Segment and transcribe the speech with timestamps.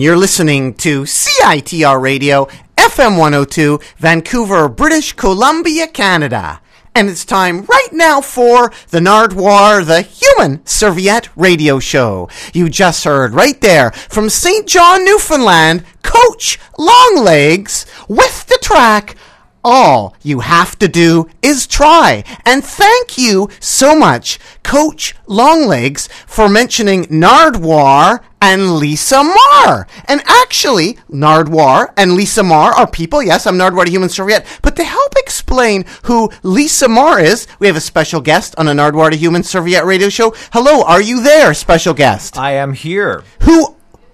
[0.00, 2.46] You're listening to CITR Radio,
[2.76, 6.60] FM 102, Vancouver, British Columbia, Canada.
[6.94, 12.28] And it's time right now for the Nardwuar, the Human Serviette Radio Show.
[12.52, 14.68] You just heard right there from St.
[14.68, 19.16] John, Newfoundland, Coach Longlegs with the track
[19.64, 22.24] all you have to do is try.
[22.44, 29.86] And thank you so much, Coach Longlegs, for mentioning Nardwuar and Lisa Marr.
[30.06, 33.22] And actually, Nardwuar and Lisa Marr are people.
[33.22, 34.46] Yes, I'm Nardwuar the Human Serviette.
[34.62, 38.72] But to help explain who Lisa Marr is, we have a special guest on a
[38.72, 40.34] Nardwuar the Human Serviette radio show.
[40.52, 42.38] Hello, are you there, special guest?
[42.38, 43.24] I am here.
[43.42, 43.67] Who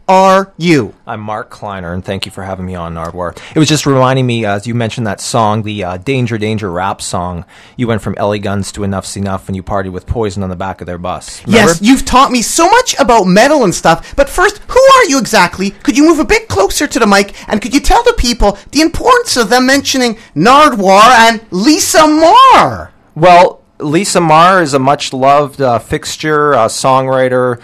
[0.08, 0.94] are you?
[1.06, 3.38] I'm Mark Kleiner, and thank you for having me on Nardwuar.
[3.54, 7.00] It was just reminding me, as you mentioned that song, the uh, Danger Danger rap
[7.00, 7.44] song.
[7.76, 10.56] You went from LA Guns to Enuff Z'Nuff, and you partied with Poison on the
[10.56, 11.44] back of their bus.
[11.46, 11.72] Remember?
[11.72, 14.14] Yes, you've taught me so much about metal and stuff.
[14.16, 15.70] But first, who are you exactly?
[15.70, 18.58] Could you move a bit closer to the mic and could you tell the people
[18.72, 22.92] the importance of them mentioning Nardwuar and Lisa Marr?
[23.14, 27.60] Well, Lisa Marr is a much loved uh, fixture, a songwriter,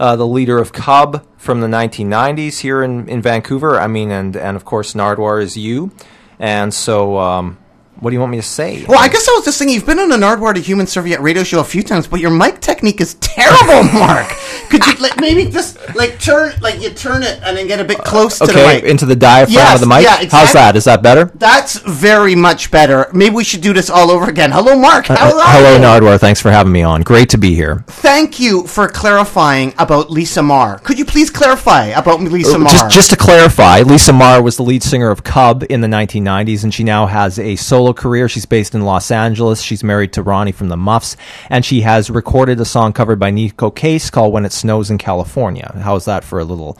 [0.00, 3.78] uh, the leader of Cub from the 1990s here in, in Vancouver.
[3.78, 5.92] I mean, and, and of course, Nardwuar is you.
[6.38, 7.58] And so, um,
[8.00, 8.84] what do you want me to say?
[8.88, 11.20] Well, I guess I was just saying you've been on a Nardwuar to Human Serviette
[11.20, 14.26] radio show a few times, but your mic technique is terrible, Mark.
[14.70, 17.84] Could you like, maybe just like turn like you turn it and then get a
[17.84, 18.84] bit close to the okay, mic?
[18.84, 20.02] into the diaphragm Yes, of the mic.
[20.02, 20.76] yeah, How's exact- that?
[20.76, 21.30] Is that better?
[21.34, 23.08] That's very much better.
[23.12, 24.50] Maybe we should do this all over again.
[24.52, 25.06] Hello, Mark.
[25.06, 25.80] How Uh, are hello, you?
[25.80, 26.18] Nardwuar.
[26.18, 27.02] Thanks for having me on.
[27.02, 27.84] Great to be here.
[27.88, 30.78] Thank you for clarifying about Lisa Marr.
[30.78, 32.68] Could you please clarify about Lisa Marr?
[32.68, 35.88] Uh, Just, just to clarify, Lisa Marr was the lead singer of Cub in the
[35.88, 38.28] 1990s, and she now has a solo career.
[38.28, 39.62] She's based in Los Angeles.
[39.62, 41.16] She's married to Ronnie from the Muffs,
[41.48, 44.98] and she has recorded a song covered by Neko Case called "When It Snows in
[44.98, 46.78] California." How's that for a little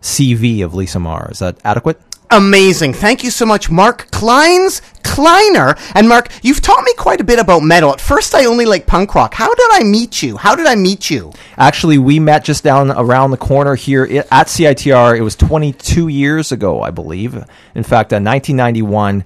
[0.00, 1.30] CV of Lisa Marr?
[1.30, 2.00] Is that adequate?
[2.32, 2.94] Amazing.
[2.94, 5.76] Thank you so much, Mark Kleins Kleiner.
[5.94, 7.92] And Mark, you've taught me quite a bit about metal.
[7.92, 9.34] At first, I only like punk rock.
[9.34, 10.38] How did I meet you?
[10.38, 11.30] How did I meet you?
[11.58, 15.18] Actually, we met just down around the corner here at CITR.
[15.18, 17.34] It was 22 years ago, I believe.
[17.74, 19.24] In fact, uh, 1991.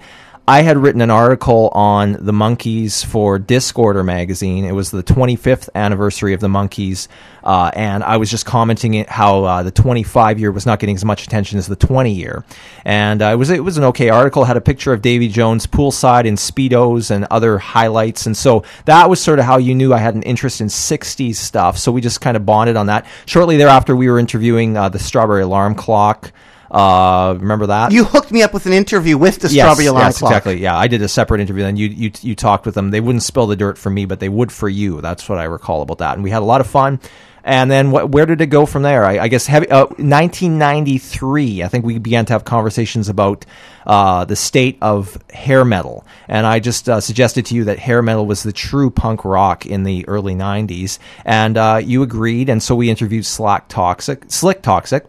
[0.49, 4.65] I had written an article on the Monkees for Discorder magazine.
[4.65, 7.09] It was the 25th anniversary of the Monkees,
[7.43, 10.95] uh, and I was just commenting it how uh, the 25 year was not getting
[10.95, 12.45] as much attention as the 20 year.
[12.85, 14.45] And uh, it was it was an okay article.
[14.45, 19.11] Had a picture of Davy Jones poolside in speedos and other highlights, and so that
[19.11, 21.77] was sort of how you knew I had an interest in 60s stuff.
[21.77, 23.05] So we just kind of bonded on that.
[23.27, 26.31] Shortly thereafter, we were interviewing uh, the Strawberry Alarm Clock.
[26.71, 27.93] Uh, remember that?
[27.93, 30.31] You hooked me up with an interview with the Yes, Strawberry Alarm yes, Clock.
[30.33, 30.61] exactly.
[30.61, 31.63] Yeah, I did a separate interview.
[31.63, 32.91] Then you, you you talked with them.
[32.91, 35.01] They wouldn't spill the dirt for me, but they would for you.
[35.01, 36.15] That's what I recall about that.
[36.15, 37.01] And we had a lot of fun.
[37.45, 39.05] And then wh- where did it go from there?
[39.05, 41.63] I, I guess heavy, uh, 1993.
[41.63, 43.47] I think we began to have conversations about
[43.87, 48.03] uh, the state of hair metal, and I just uh, suggested to you that hair
[48.03, 52.49] metal was the true punk rock in the early 90s, and uh, you agreed.
[52.49, 55.07] And so we interviewed Slack Toxic, Slick Toxic,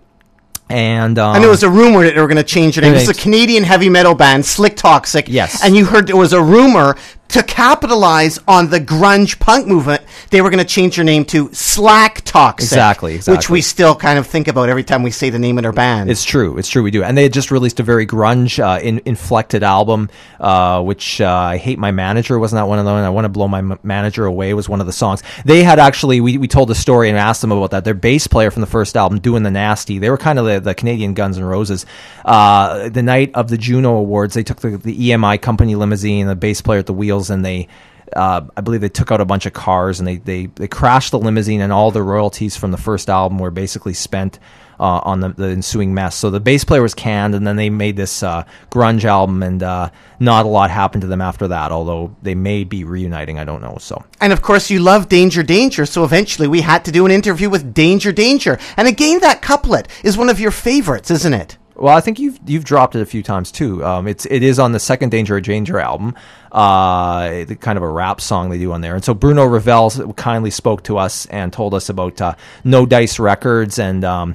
[0.70, 2.96] and um, And there was a rumor that they were going to change their name.
[2.96, 5.28] It's a Canadian heavy metal band, Slick Toxic.
[5.28, 5.64] Yes.
[5.64, 6.98] And you heard there was a rumor
[7.30, 11.54] to capitalize on the grunge punk movement, they were going to change their name to
[11.54, 12.66] Slack Toxic.
[12.66, 15.64] Exactly, Which we still kind of think about every time we say the name of
[15.64, 16.10] their band.
[16.10, 16.58] It's true.
[16.58, 16.84] It's true.
[16.84, 17.04] We do.
[17.04, 20.10] And they had just released a very grunge, uh, in, inflected album,
[20.40, 22.96] uh, which uh, I hate my manager wasn't that one of them.
[22.96, 25.24] And I want to blow my m- manager away was one of the songs.
[25.46, 27.84] They had actually we, we told the story and asked them about that.
[27.84, 30.00] Their bass player from the first album, doing the nasty.
[30.00, 31.86] They were kind of the, the Canadian Guns N' Roses.
[32.24, 36.36] Uh, the night of the Juno Awards, they took the, the EMI company limousine, the
[36.36, 36.94] bass player at the
[37.30, 37.68] and they
[38.16, 41.12] uh, I believe they took out a bunch of cars and they, they, they crashed
[41.12, 44.40] the limousine and all the royalties from the first album were basically spent
[44.80, 46.16] uh, on the, the ensuing mess.
[46.16, 49.62] So the bass player was canned and then they made this uh, grunge album and
[49.64, 53.40] uh, not a lot happened to them after that, although they may be reuniting.
[53.40, 53.78] I don't know.
[53.80, 57.12] So And of course, you love Danger Danger, so eventually we had to do an
[57.12, 58.60] interview with Danger Danger.
[58.78, 61.58] And again, that couplet is one of your favorites, isn't it?
[61.76, 63.86] Well, I think you've you've dropped it a few times too.
[63.86, 66.16] Um, it's it is on the second Danger Danger album,
[66.52, 68.96] uh, kind of a rap song they do on there.
[68.96, 73.20] And so Bruno Ravel kindly spoke to us and told us about uh, No Dice
[73.20, 74.04] Records and.
[74.04, 74.34] Um,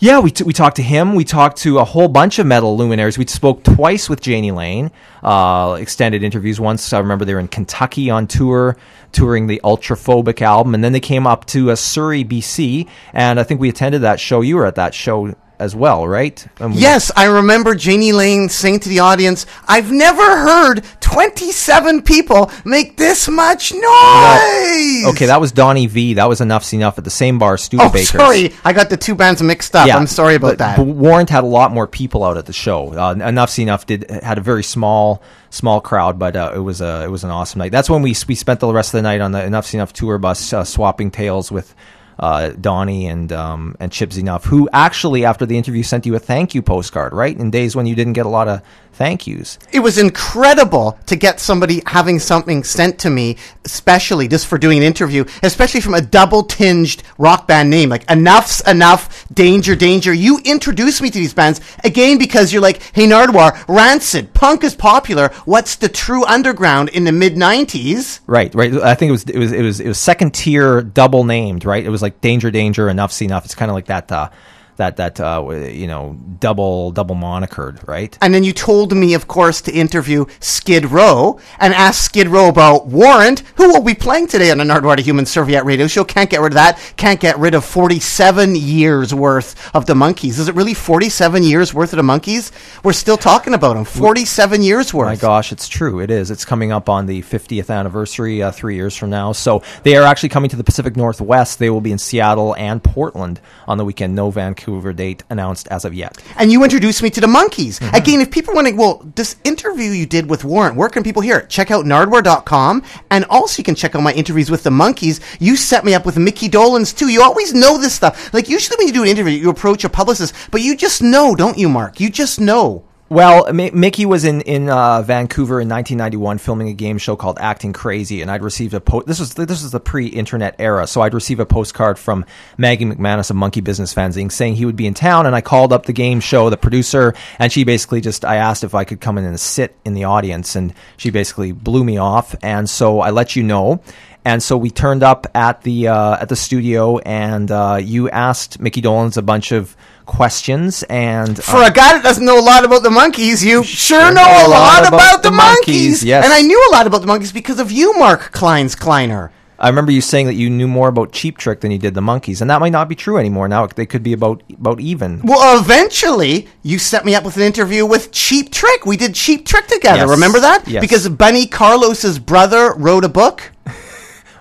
[0.00, 1.16] yeah, we, t- we talked to him.
[1.16, 3.18] We talked to a whole bunch of metal luminaries.
[3.18, 4.92] We spoke twice with Jani Lane,
[5.24, 6.60] uh, extended interviews.
[6.60, 8.76] Once I remember they were in Kentucky on tour,
[9.10, 13.42] touring the Ultraphobic album, and then they came up to uh, Surrey, BC, and I
[13.42, 14.40] think we attended that show.
[14.40, 16.46] You were at that show as well, right?
[16.60, 22.50] We- Yes, I remember Jani Lane saying to the audience, I've never heard 27 people
[22.64, 25.06] make this much noise.
[25.06, 26.14] Okay, that was Donnie V.
[26.14, 28.14] That was Enuff Z'Nuff at the same bar, Studebakers.
[28.14, 28.52] Oh, sorry.
[28.64, 29.88] I got the two bands mixed up.
[29.92, 30.76] I'm sorry about but, that.
[30.76, 32.92] But Warrant had a lot more people out at the show.
[32.92, 37.04] Uh, Enuff Z'Nuff did had a very small small crowd, but uh, it was a
[37.04, 37.72] it was an awesome night.
[37.72, 40.18] That's when we we spent the rest of the night on the Enuff Z'Nuff tour
[40.18, 41.74] bus, uh, swapping tales with.
[42.18, 46.18] Uh, Donnie and um, and Chip Z'Nuff, who actually after the interview sent you a
[46.18, 47.36] thank you postcard, right?
[47.36, 48.62] In days when you didn't get a lot of
[48.98, 49.60] thank yous.
[49.70, 54.78] it was incredible to get somebody having something sent to me, especially just for doing
[54.78, 60.12] an interview, especially from a double tinged rock band name like Enuff Z'Nuff, Danger, Danger.
[60.12, 64.74] You introduced me to these bands again because you're like, hey, Nardwuar, Rancid, punk is
[64.74, 65.28] popular.
[65.44, 68.20] What's the true underground in the mid 90s?
[68.26, 68.74] Right, right.
[68.74, 71.64] I think it was it was it was it was second tier, double named.
[71.64, 73.44] Right, it was like danger, danger, enough's enough.
[73.44, 74.10] It's kind of like that.
[74.10, 74.30] Uh,
[74.78, 78.16] that that uh, you know double double monikered, right?
[78.22, 82.48] And then you told me, of course, to interview Skid Row and ask Skid Row
[82.48, 86.04] about Warrant, who will be playing today on the Nardwuar Human Serviette radio show.
[86.04, 86.78] Can't get rid of that.
[86.96, 90.38] Can't get rid of 47 years worth of the Monkees.
[90.38, 92.52] Is it really 47 years worth of the Monkees?
[92.84, 93.84] We're still talking about them.
[93.84, 95.06] 47 years worth.
[95.06, 96.00] My gosh, it's true.
[96.00, 96.30] It is.
[96.30, 99.32] It's coming up on the 50th anniversary uh, three years from now.
[99.32, 101.58] So they are actually coming to the Pacific Northwest.
[101.58, 104.14] They will be in Seattle and Portland on the weekend.
[104.14, 106.18] No Vancouver date announced as of yet.
[106.36, 107.78] And you introduced me to the Monkees.
[107.78, 107.94] Mm-hmm.
[107.94, 111.22] Again, if people want to, well, this interview you did with Warrant, where can people
[111.22, 111.48] hear it?
[111.48, 112.82] Check out nardwuar.com.
[113.10, 115.20] And also you can check out my interviews with the Monkees.
[115.40, 117.08] You set me up with Mickey Dolenz too.
[117.08, 118.32] You always know this stuff.
[118.32, 121.34] Like usually when you do an interview, you approach a publicist, but you just know,
[121.34, 122.00] don't you, Mark?
[122.00, 122.87] You just know.
[123.10, 127.38] Well, M- Mickey was in in uh, Vancouver in 1991 filming a game show called
[127.40, 129.06] Acting Crazy, and I'd received a post.
[129.06, 132.26] this was this was the pre-internet era, so I'd receive a postcard from
[132.58, 135.72] Maggie McManus of Monkee Business Fanzine saying he would be in town, and I called
[135.72, 139.00] up the game show, the producer, and she basically just I asked if I could
[139.00, 143.00] come in and sit in the audience, and she basically blew me off, and so
[143.00, 143.80] I let you know.
[144.24, 148.60] And so we turned up at the uh, at the studio, and uh, you asked
[148.60, 152.64] Mickey Dolenz a bunch of questions, and For a guy that doesn't know a lot
[152.64, 156.04] about the monkeys, you sure know a lot about the monkeys.
[156.04, 156.24] yes.
[156.24, 159.30] And I knew a lot about the monkeys because of you, Mark Kleins Kleiner.
[159.60, 162.00] I remember you saying that you knew more about Cheap Trick than you did the
[162.00, 163.48] monkeys, and that might not be true anymore.
[163.48, 165.20] Now they could be about about even.
[165.24, 168.86] Well, eventually, you set me up with an interview with Cheap Trick.
[168.86, 170.00] We did Cheap Trick together.
[170.00, 170.10] Yes.
[170.10, 170.68] Remember that?
[170.68, 170.80] Yes.
[170.80, 173.50] Because Bunny Carlos's brother wrote a book.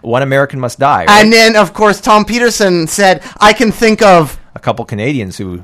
[0.08, 1.06] One American Must Die.
[1.06, 1.10] Right?
[1.24, 5.64] And then, of course, Tom Petersson said, I can think of a couple Canadians who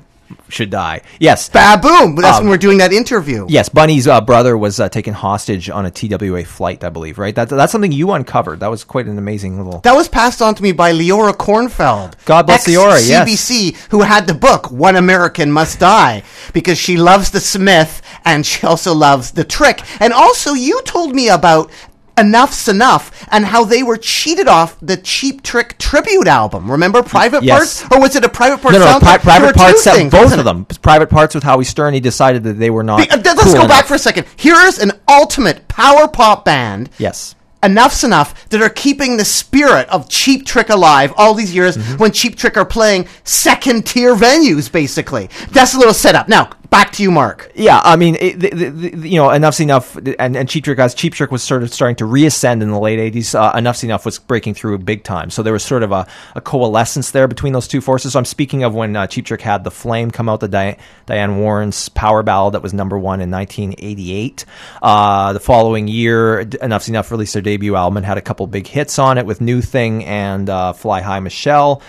[0.50, 1.02] should die.
[1.20, 1.50] Yes.
[1.50, 2.16] Baboom.
[2.16, 3.46] That's Um, when we're doing that interview.
[3.50, 7.18] Yes, Bunny's uh, brother was uh, taken hostage on a TWA flight, I believe.
[7.20, 7.36] Right.
[7.36, 8.60] That, that's something you uncovered.
[8.60, 9.80] That was quite an amazing little.
[9.82, 12.14] That was passed on to me by Leora Kornfeld.
[12.26, 13.28] God bless Leora, yes.
[13.30, 18.44] CBC, who had the book One American Must Die, because she loves the Smith and
[18.46, 19.82] she also loves the Trick.
[20.02, 21.70] And also, you told me about
[22.18, 26.70] Enuff Z'Nuff and how they were cheated off the Cheap Trick tribute album.
[26.72, 27.82] Remember Private Yes.
[27.82, 27.96] Parts?
[27.96, 29.84] Or was it a Private Parts No, no, pri- private parts.
[29.84, 30.66] things, both of them.
[30.82, 31.94] Private parts with Howie Stern.
[31.94, 32.98] He decided that they were not.
[33.00, 33.88] Be- uh, Let's cool go back enough.
[33.88, 34.28] for a second.
[34.36, 37.36] Here's an ultimate power pop band Yes.
[37.64, 41.96] Enuff Z'Nuff that are keeping the spirit of Cheap Trick alive all these years Mm-hmm.
[41.98, 45.30] when Cheap Trick are playing second tier venues, basically.
[45.52, 46.28] That's a little setup.
[46.28, 47.52] Now, back to you, Mark.
[47.54, 50.80] Yeah, I mean, it, the, the, the, you know, Enuff Z'Nuff, and, and Cheap Trick,
[50.80, 53.78] as Cheap Trick was sort of starting to reascend in the late 80s, uh, Enuff
[53.78, 55.30] Z'Nuff was breaking through big time.
[55.30, 58.14] So there was sort of a, a coalescence there between those two forces.
[58.14, 60.78] So I'm speaking of when uh, Cheap Trick had The Flame come out, the Di-
[61.06, 64.46] Diane Warren's power ballad that was number one in 1988.
[64.82, 68.66] Uh, the following year, Enuff Z'Nuff released their debut album and had a couple big
[68.66, 71.84] hits on it with New Thing and uh, Fly High Michelle.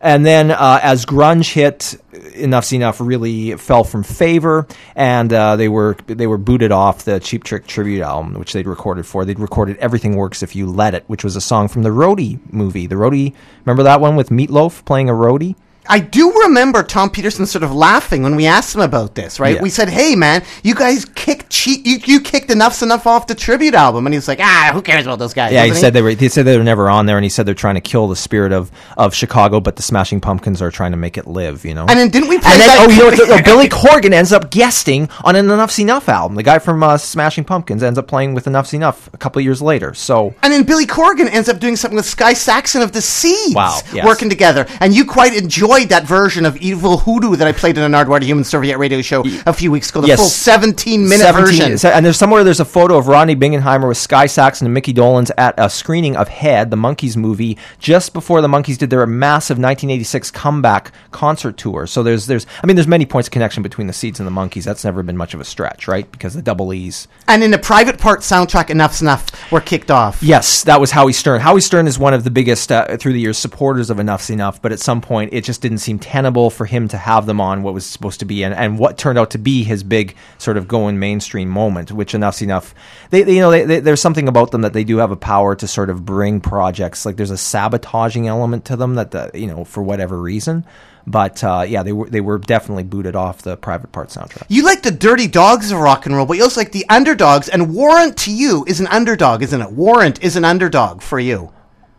[0.00, 4.66] And then, uh, as grunge hit, Enuff Z'Nuff really fell from favor,
[4.96, 8.66] and uh, they were they were booted off the Cheap Trick tribute album, which they'd
[8.66, 9.26] recorded for.
[9.26, 12.38] They'd recorded "Everything Works If You Let It," which was a song from the Roadie
[12.50, 12.86] movie.
[12.86, 13.34] The Roadie,
[13.66, 15.54] remember that one with Meatloaf playing a roadie?
[15.88, 19.56] I do remember Tom Petersson sort of laughing when we asked him about this, right?
[19.56, 19.62] Yeah.
[19.62, 21.84] We said, "Hey, man, you guys kicked cheat.
[21.86, 24.82] You, you kicked Enuff Z'Nuff off the tribute album," and he was like, "Ah, who
[24.82, 26.10] cares about those guys?" Yeah, he wasn't said they were.
[26.10, 28.14] He said they were never on there, and he said they're trying to kill the
[28.16, 31.64] spirit of, of Chicago, but the Smashing Pumpkins are trying to make it live.
[31.64, 31.86] You know.
[31.88, 32.86] And then didn't we play And then, that?
[32.86, 36.36] oh, you know, what, no, Billy Corgan ends up guesting on an Enuff Z'Nuff album.
[36.36, 39.60] The guy from uh, Smashing Pumpkins ends up playing with Enuff Z'Nuff a couple years
[39.62, 39.94] later.
[39.94, 43.54] So And then Billy Corgan ends up doing something with Sky Saxon of the Seeds,
[43.54, 44.04] Wow, yes.
[44.06, 44.66] working together.
[44.80, 47.96] And you quite enjoyed enjoyed that version of Evil Hoodoo that I played in a
[47.96, 50.00] Nardwuar Human Serviette radio show a few weeks ago.
[50.02, 50.18] The Yes.
[50.18, 51.90] full 17 minute 17 version.
[51.92, 55.30] And there's somewhere there's a photo of Rodney Bingenheimer with Sky Saxon and Mickey Dolenz
[55.38, 59.58] at a screening of Head, the Monkees movie, just before the Monkees did their massive
[59.58, 61.86] 1986 comeback concert tour.
[61.86, 64.32] So there's there's I mean there's many points of connection between the Seeds and the
[64.32, 64.64] Monkees.
[64.64, 66.10] That's never been much of a stretch, right?
[66.10, 67.08] Because the double E's.
[67.28, 70.22] And in the private part soundtrack, Enuff Z'Nuff were kicked off.
[70.22, 71.40] Yes, that was Howie Stern.
[71.40, 74.60] Howie Stern is one of the biggest uh, through the years supporters of Enuff Z'Nuff,
[74.60, 77.62] but at some point it just didn't seem tenable for him to have them on
[77.62, 80.56] what was supposed to be and, and what turned out to be his big sort
[80.56, 82.72] of going mainstream moment, which Enuff Z'Nuff.
[83.10, 85.16] They, they you know, they, they, there's something about them that they do have a
[85.16, 89.30] power to sort of bring projects like there's a sabotaging element to them that the,
[89.34, 90.64] you know for whatever reason.
[91.06, 94.44] But uh, yeah, they were they were definitely booted off the private part soundtrack.
[94.48, 97.48] You like the dirty dogs of rock and roll, but you also like the underdogs.
[97.48, 99.72] And Warrant to you is an underdog, isn't it?
[99.72, 101.52] Warrant is an underdog for you.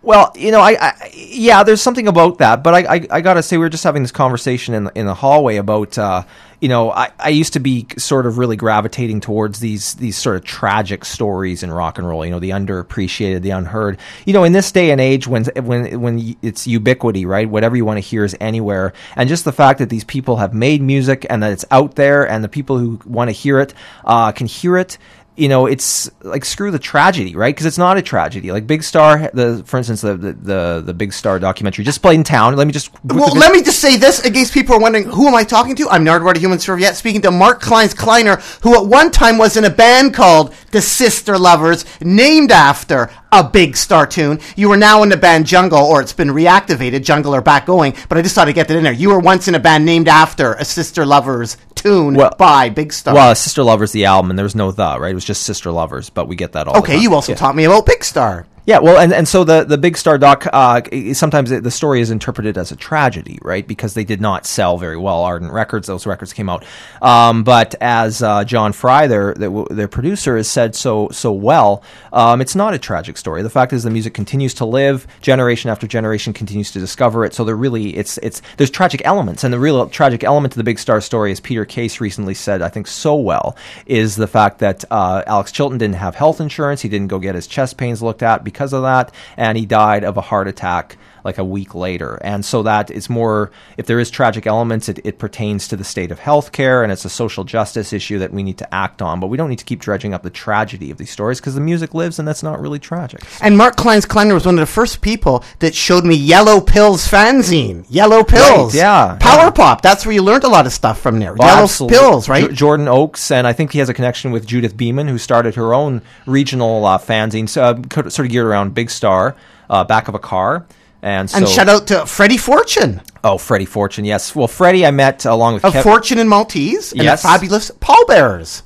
[0.04, 3.44] Well, you know, I, I yeah, there's something about that, but I, I, I gotta
[3.44, 6.24] say, we were just having this conversation in in the hallway about, uh,
[6.60, 10.38] you know, I, I used to be sort of really gravitating towards these these sort
[10.38, 12.26] of tragic stories in rock and roll.
[12.26, 14.00] You know, the underappreciated, the unheard.
[14.26, 17.48] You know, in this day and age, when when when it's ubiquity, right?
[17.48, 20.52] Whatever you want to hear is anywhere, and just the fact that these people have
[20.52, 23.76] made music and that it's out there, and the people who want to hear it
[24.04, 24.98] uh, can hear it
[25.38, 27.56] you know, it's like screw the tragedy, right?
[27.56, 28.52] Because it's not a tragedy.
[28.52, 32.16] Like Big Star, the for instance, the the the, the Big Star documentary just played
[32.16, 32.56] in town.
[32.58, 35.28] Let me just Well, let me just say this in case people are wondering who
[35.28, 35.90] am I talking to?
[35.90, 39.64] I'm Nardwuar Human Serviette speaking to Mark Kleins Kleiner, who at one time was in
[39.64, 44.40] a band called the Sister Lovers, named after a Big Star tune.
[44.58, 47.04] You are now in the band Jungle, or it's been reactivated.
[47.04, 48.92] Jungle are back going, but I just thought I'd get that in there.
[48.92, 52.94] You were once in a band named after a Sister Lovers tune Well- by Big
[52.94, 53.14] Star.
[53.14, 55.12] Well, Sister Lovers, the album, and there was no the, right?
[55.12, 56.74] It was just Sister Lovers, but we get that all.
[56.74, 57.38] the okay, you also Yeah.
[57.38, 58.46] taught me about Big Star.
[58.72, 60.80] Yeah, well, and, and so the, the Big Star doc, uh,
[61.12, 63.68] sometimes the story is interpreted as a tragedy, right?
[63.68, 65.24] Because they did not sell very well.
[65.24, 66.64] Ardent Records, those records came out.
[67.02, 71.84] Um, but as uh, John Fry, their, their their producer, has said so so well,
[72.14, 73.42] um, it's not a tragic story.
[73.42, 77.34] The fact is, the music continues to live, generation after generation continues to discover it.
[77.34, 80.64] So there really, it's it's there's tragic elements, and the real tragic element to the
[80.64, 84.60] Big Star story, as Peter Case recently said, I think so well, is the fact
[84.60, 86.80] that uh, Alex Chilton didn't have health insurance.
[86.80, 90.04] He didn't go get his chest pains looked at because of that, and he died
[90.04, 92.20] of a heart attack like a week later.
[92.22, 95.84] And so that is more, if there is tragic elements, it, it pertains to the
[95.84, 99.20] state of healthcare and it's a social justice issue that we need to act on.
[99.20, 101.62] But we don't need to keep dredging up the tragedy of these stories because the
[101.62, 103.22] music lives and that's not really tragic.
[103.42, 107.08] And Mark Kleins Kleiner was one of the first people that showed me Yellow Pills
[107.08, 107.86] fanzine.
[107.90, 108.76] Yellow Pills.
[108.76, 109.50] yeah, Power yeah.
[109.52, 109.82] Pop.
[109.82, 111.36] That's where you learned a lot of stuff from there.
[111.38, 111.98] Yellow absolutely.
[111.98, 112.50] Pills, right?
[112.50, 115.56] J- Jordan Oakes, and I think he has a connection with Judith Beeman, who started
[115.56, 119.36] her own regional uh, fanzine, uh, sort of geared around Big Star,
[119.70, 120.66] uh, back of a car.
[121.02, 124.36] And so, and shout out to Freddie Fortune oh, Freddie Fortune, yes.
[124.36, 127.22] Well, Freddie, I met uh, along with of Kev- Fortune and Maltese and Yes.
[127.22, 128.64] the fabulous Pallbearers.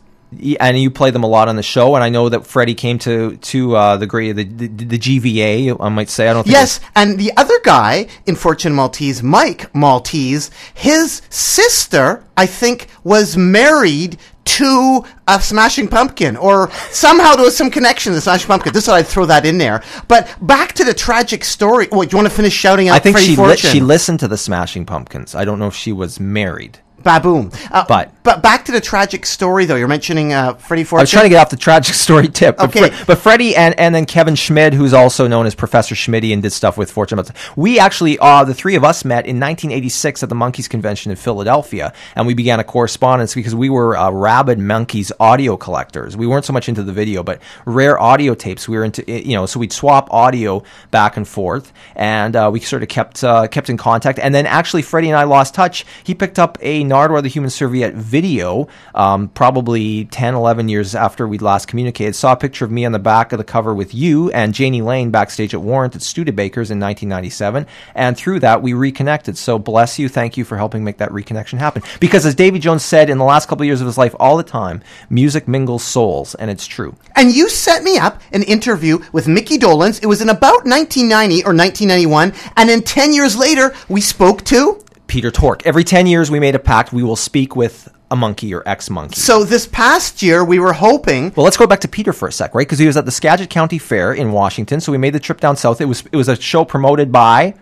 [0.60, 1.96] And you play them a lot on the show.
[1.96, 5.78] And I know that Freddie came to to uh, the great the, the the GVA,
[5.80, 6.28] I might say.
[6.28, 12.24] I don't think Yes, and the other guy in Fortune Maltese, Mike Maltese, his sister,
[12.38, 18.22] I think, was married to a Smashing Pumpkin, or somehow there was some connection to
[18.22, 18.74] Smashing Pumpkin.
[18.74, 19.84] This thought I'd throw that in there.
[20.08, 21.88] But back to the tragic story.
[21.92, 24.20] Wait, do you want to finish shouting out I think Freddie she li- she listened
[24.22, 25.36] to the Smashing Pumpkins.
[25.36, 26.80] I don't know if she was married.
[27.06, 27.52] Baboom.
[27.72, 29.76] Uh, But- but back to the tragic story, though.
[29.76, 31.02] You're mentioning uh, Freddie Fortune.
[31.02, 32.58] I was trying to get off the tragic story tip.
[32.58, 32.90] But, Okay.
[32.90, 36.42] Fre- but Freddie and, and then Kevin Schmid, who's also known as Professor Schmitty and
[36.42, 37.22] did stuff with Fortune.
[37.56, 41.18] We actually, uh, the three of us met in 1986 at the Monkees Convention in
[41.18, 41.94] Philadelphia.
[42.16, 46.18] And we began a correspondence because we were uh, rabid Monkees audio collectors.
[46.18, 48.68] We weren't so much into the video, but rare audio tapes.
[48.68, 51.72] We were into, you know, so we'd swap audio back and forth.
[51.96, 54.18] And uh, we sort of kept, uh, kept in contact.
[54.18, 55.86] And then actually, Freddie and I lost touch.
[56.04, 61.28] He picked up a Nardwuar the Human Serviette video, um, probably 10, 11 years after
[61.28, 62.16] we'd last communicated.
[62.16, 64.82] Saw a picture of me on the back of the cover with you and Jani
[64.82, 67.68] Lane backstage at Warrant at Studebakers in 1997.
[67.96, 69.38] And through that, we reconnected.
[69.38, 70.08] So bless you.
[70.08, 71.84] Thank you for helping make that reconnection happen.
[72.00, 74.38] Because as Davy Jones said in the last couple of years of his life, all
[74.38, 76.34] the time, music mingles souls.
[76.36, 76.96] And it's true.
[77.18, 80.02] And you set me up an interview with Mickey Dolenz.
[80.02, 82.32] It was in about 1990 or 1991.
[82.56, 84.85] And then 10 years later, we spoke to.
[85.08, 85.66] Peter Tork.
[85.66, 86.94] Every 10 years, we made a pact.
[86.94, 89.20] We will speak with a monkey or ex monkey.
[89.20, 91.34] So this past year, we were hoping.
[91.36, 92.68] Well, let's go back to Peter for a sec, right?
[92.68, 95.40] Because he was at the Skagit County Fair in Washington, so we made the trip
[95.40, 95.82] down south.
[95.82, 97.56] It was it was a show promoted by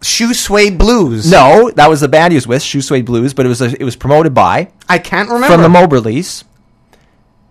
[0.00, 1.30] Shoe Suede Blues.
[1.30, 3.80] no, that was the band he was with, Shoe Suede Blues, but it was a,
[3.80, 5.48] it was promoted by I can't remember.
[5.48, 6.44] from the Moberlys.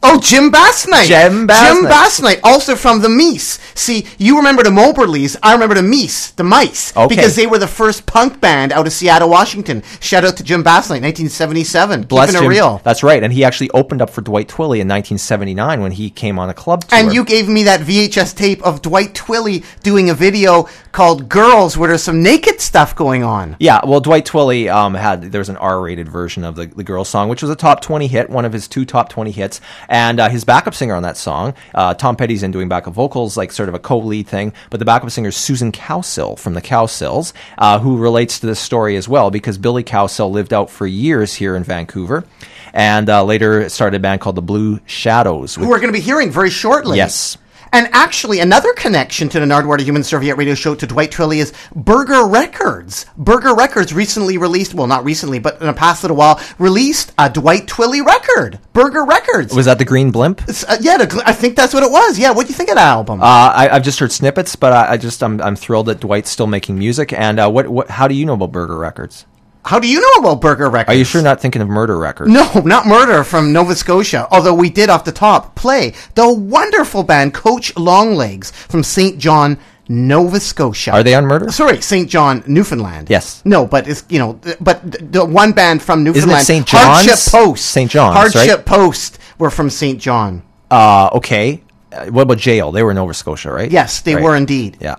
[0.09, 1.07] Oh, Jim Basnight.
[1.07, 1.73] Jim Basnight.
[1.73, 3.59] Jim Basnight, also from the Meyce.
[3.77, 5.35] See, you remember the Moberlys.
[5.43, 7.15] I remember the Meyce, the Mice, Okay.
[7.15, 9.83] because they were the first punk band out of Seattle, Washington.
[9.99, 12.03] Shout out to Jim Basnight, 1977.
[12.03, 12.51] Bless keeping Jim.
[12.51, 12.81] it real.
[12.83, 13.21] That's right.
[13.21, 16.53] And he actually opened up for Dwight Twilley in 1979 when he came on a
[16.53, 16.97] club tour.
[16.99, 21.77] And you gave me that VHS tape of Dwight Twilley doing a video called Girls
[21.77, 23.55] where there's some naked stuff going on.
[23.59, 27.03] Yeah, well, Dwight Twilley um, had there was an R-rated version of the the girl
[27.03, 29.96] song, which was a top twenty hit, one of his two top twenty hits, and
[29.97, 33.51] uh, his backup singer on that song, uh, Tom Petty's in doing backup vocals, like
[33.51, 37.33] sort of a co-lead thing, but the backup singer is Susan Cowsill from the Cowsills,
[37.57, 41.33] uh, who relates to this story as well because Billy Cowsill lived out for years
[41.33, 42.25] here in Vancouver,
[42.73, 45.55] and uh, later started a band called the Blue Shadows.
[45.55, 46.97] Who we're going to be hearing very shortly.
[46.97, 47.37] Yes.
[47.71, 51.38] And actually, another connection to the Nardwuar the Human Serviette radio show to Dwight Twilley
[51.38, 53.05] is Burger Records.
[53.17, 57.30] Burger Records recently released, well, not recently, but in the past little while, released a
[57.30, 58.60] Dwight Twilley record.
[58.73, 59.53] Burger Records.
[59.56, 60.41] was that the Green Blimp?
[60.47, 62.17] Uh, yeah, the, I think that's what it was.
[62.17, 63.21] Yeah, what do you think of that album?
[63.21, 66.30] Uh, I, I've just heard snippets, but I, I just I'm, I'm thrilled that Dwight's
[66.30, 67.13] still making music.
[67.13, 69.25] And uh, what what how do you know about Burger Records?
[69.67, 70.95] How do you know about Burger Records?
[70.95, 72.32] Are you sure not thinking of Murder Records?
[72.32, 74.25] No, not Murder from Nova Scotia.
[74.32, 79.17] Although we did off the top play the wonderful band Coach Longlegs from St.
[79.17, 79.58] John,
[79.89, 80.91] Nova Scotia.
[80.91, 81.51] Are they on Murder?
[81.51, 82.10] Sorry, St.
[82.10, 83.10] John, Newfoundland.
[83.10, 83.41] Yes.
[83.43, 84.80] No, but it's you know, but
[85.12, 86.69] the one band from Newfoundland, Isn't it St.
[86.69, 87.30] Hardship John's?
[87.30, 87.91] Post, St.
[87.91, 88.65] John's, Hardship right?
[88.65, 89.99] Post were from St.
[89.99, 90.43] John.
[90.71, 91.62] Uh, okay.
[91.91, 92.71] Uh, what about Jale?
[92.71, 93.69] They were in Nova Scotia, right?
[93.71, 94.23] Yes, they Right.
[94.23, 94.77] were indeed.
[94.80, 94.95] Yeah.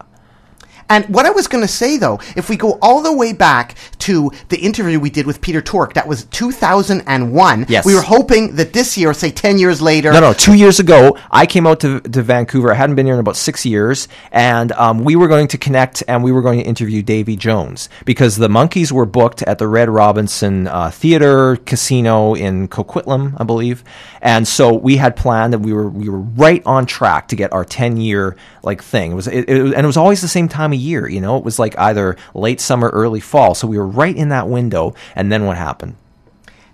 [0.89, 3.77] And what I was going to say, though, if we go all the way back
[4.01, 7.67] to the interview we did with Peter Tork, that was 2001.
[7.69, 7.85] Yes.
[7.85, 10.13] We were hoping that this year, say 10 years later.
[10.13, 10.33] No, no.
[10.33, 12.73] Two years ago, I came out to, to Vancouver.
[12.73, 16.03] I hadn't been here in about six years, and um, we were going to connect
[16.09, 19.69] and we were going to interview Davy Jones because the Monkees were booked at the
[19.69, 23.85] Red Robinson uh, Theater Casino in Coquitlam, I believe,
[24.23, 27.53] and so we had planned that we were we were right on track to get
[27.53, 29.13] our ten year like thing.
[29.13, 31.09] It was it, it, and it was always the same time of year.
[31.09, 33.55] You know, it was like either late summer, early fall.
[33.55, 34.95] So we were right in that window.
[35.15, 35.97] And then what happened?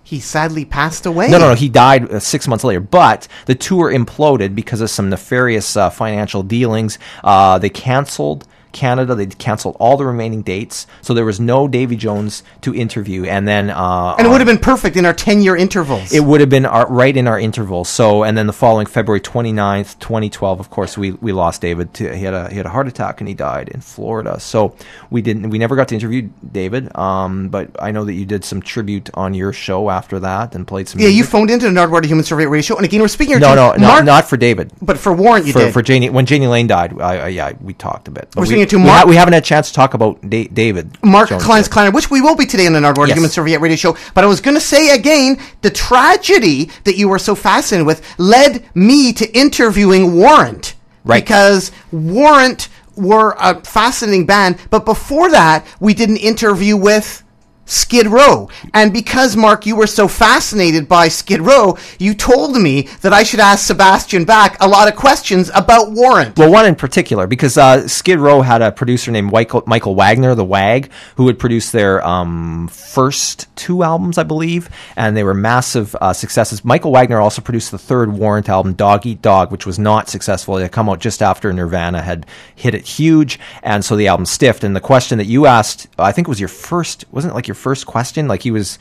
[0.03, 1.29] He sadly passed away.
[1.29, 1.55] No, no, no.
[1.55, 2.79] He died uh, six months later.
[2.79, 6.99] But the tour imploded because of some nefarious uh, financial dealings.
[7.23, 9.15] Uh, they canceled Canada.
[9.15, 13.23] They canceled all the remaining dates, so there was no Davy Jones to interview.
[13.25, 16.13] And then, uh, And it would have been perfect in our 10 year intervals.
[16.13, 17.85] it would have been our, right in our interval.
[17.85, 21.93] So, and then the following February 29th, 2012, of course, we, we lost David.
[21.95, 24.39] To, he had a he had a heart attack and he died in Florida.
[24.39, 24.75] So
[25.09, 26.95] we didn't we never got to interview David.
[26.97, 30.67] Um, but I know that you did some tribute on your show after that and
[30.67, 30.99] played some.
[31.01, 32.75] yeah, you phoned into the Nardwuar to Human Serviette Radio.
[32.75, 34.71] And again, we're speaking No, no, no, Mark, not for David.
[34.81, 35.73] But for Warrant, you For, did.
[35.73, 38.29] for Jani, when Jani Lane died, I, I, yeah, we talked a bit.
[38.33, 40.21] But We're we, speaking to we, Mark- we haven't had a chance to talk about
[40.29, 40.97] da- David.
[41.03, 41.67] Mark Klein's.
[41.67, 43.17] Kleiner, which we will be today on the Nardwuar Yes.
[43.17, 43.97] Human Serviette Radio Show.
[44.13, 48.01] But I was going to say again, the tragedy that you were so fascinated with
[48.19, 50.75] led me to interviewing Warrant.
[51.03, 51.23] Right.
[51.23, 54.57] Because Warrant were a fascinating band.
[54.69, 57.23] But before that, we did an interview with
[57.65, 58.49] Skid Row.
[58.73, 63.23] And because, Mark, you were so fascinated by Skid Row, you told me that I
[63.23, 66.37] should ask Sebastian Bach a lot of questions about Warrant.
[66.37, 70.45] Well, one in particular, because uh, Skid Row had a producer named Michael, Wagner, the
[70.45, 75.95] Wag, who would produce their um, first two albums, I believe, and they were massive
[76.01, 76.63] uh, successes.
[76.63, 80.57] Michael Wagner also produced the third Warrant album, Dog Eat Dog, which was not successful.
[80.57, 82.25] It had come out just after Nirvana had
[82.55, 84.63] hit it huge, and so the album stiffed.
[84.63, 87.47] And the question that you asked, I think it was your first, wasn't it like
[87.47, 88.27] your first question?
[88.27, 88.79] Like he was,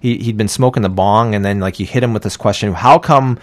[0.00, 2.72] he, he'd been smoking the bong, and then like you hit him with this question:
[2.72, 3.38] How come?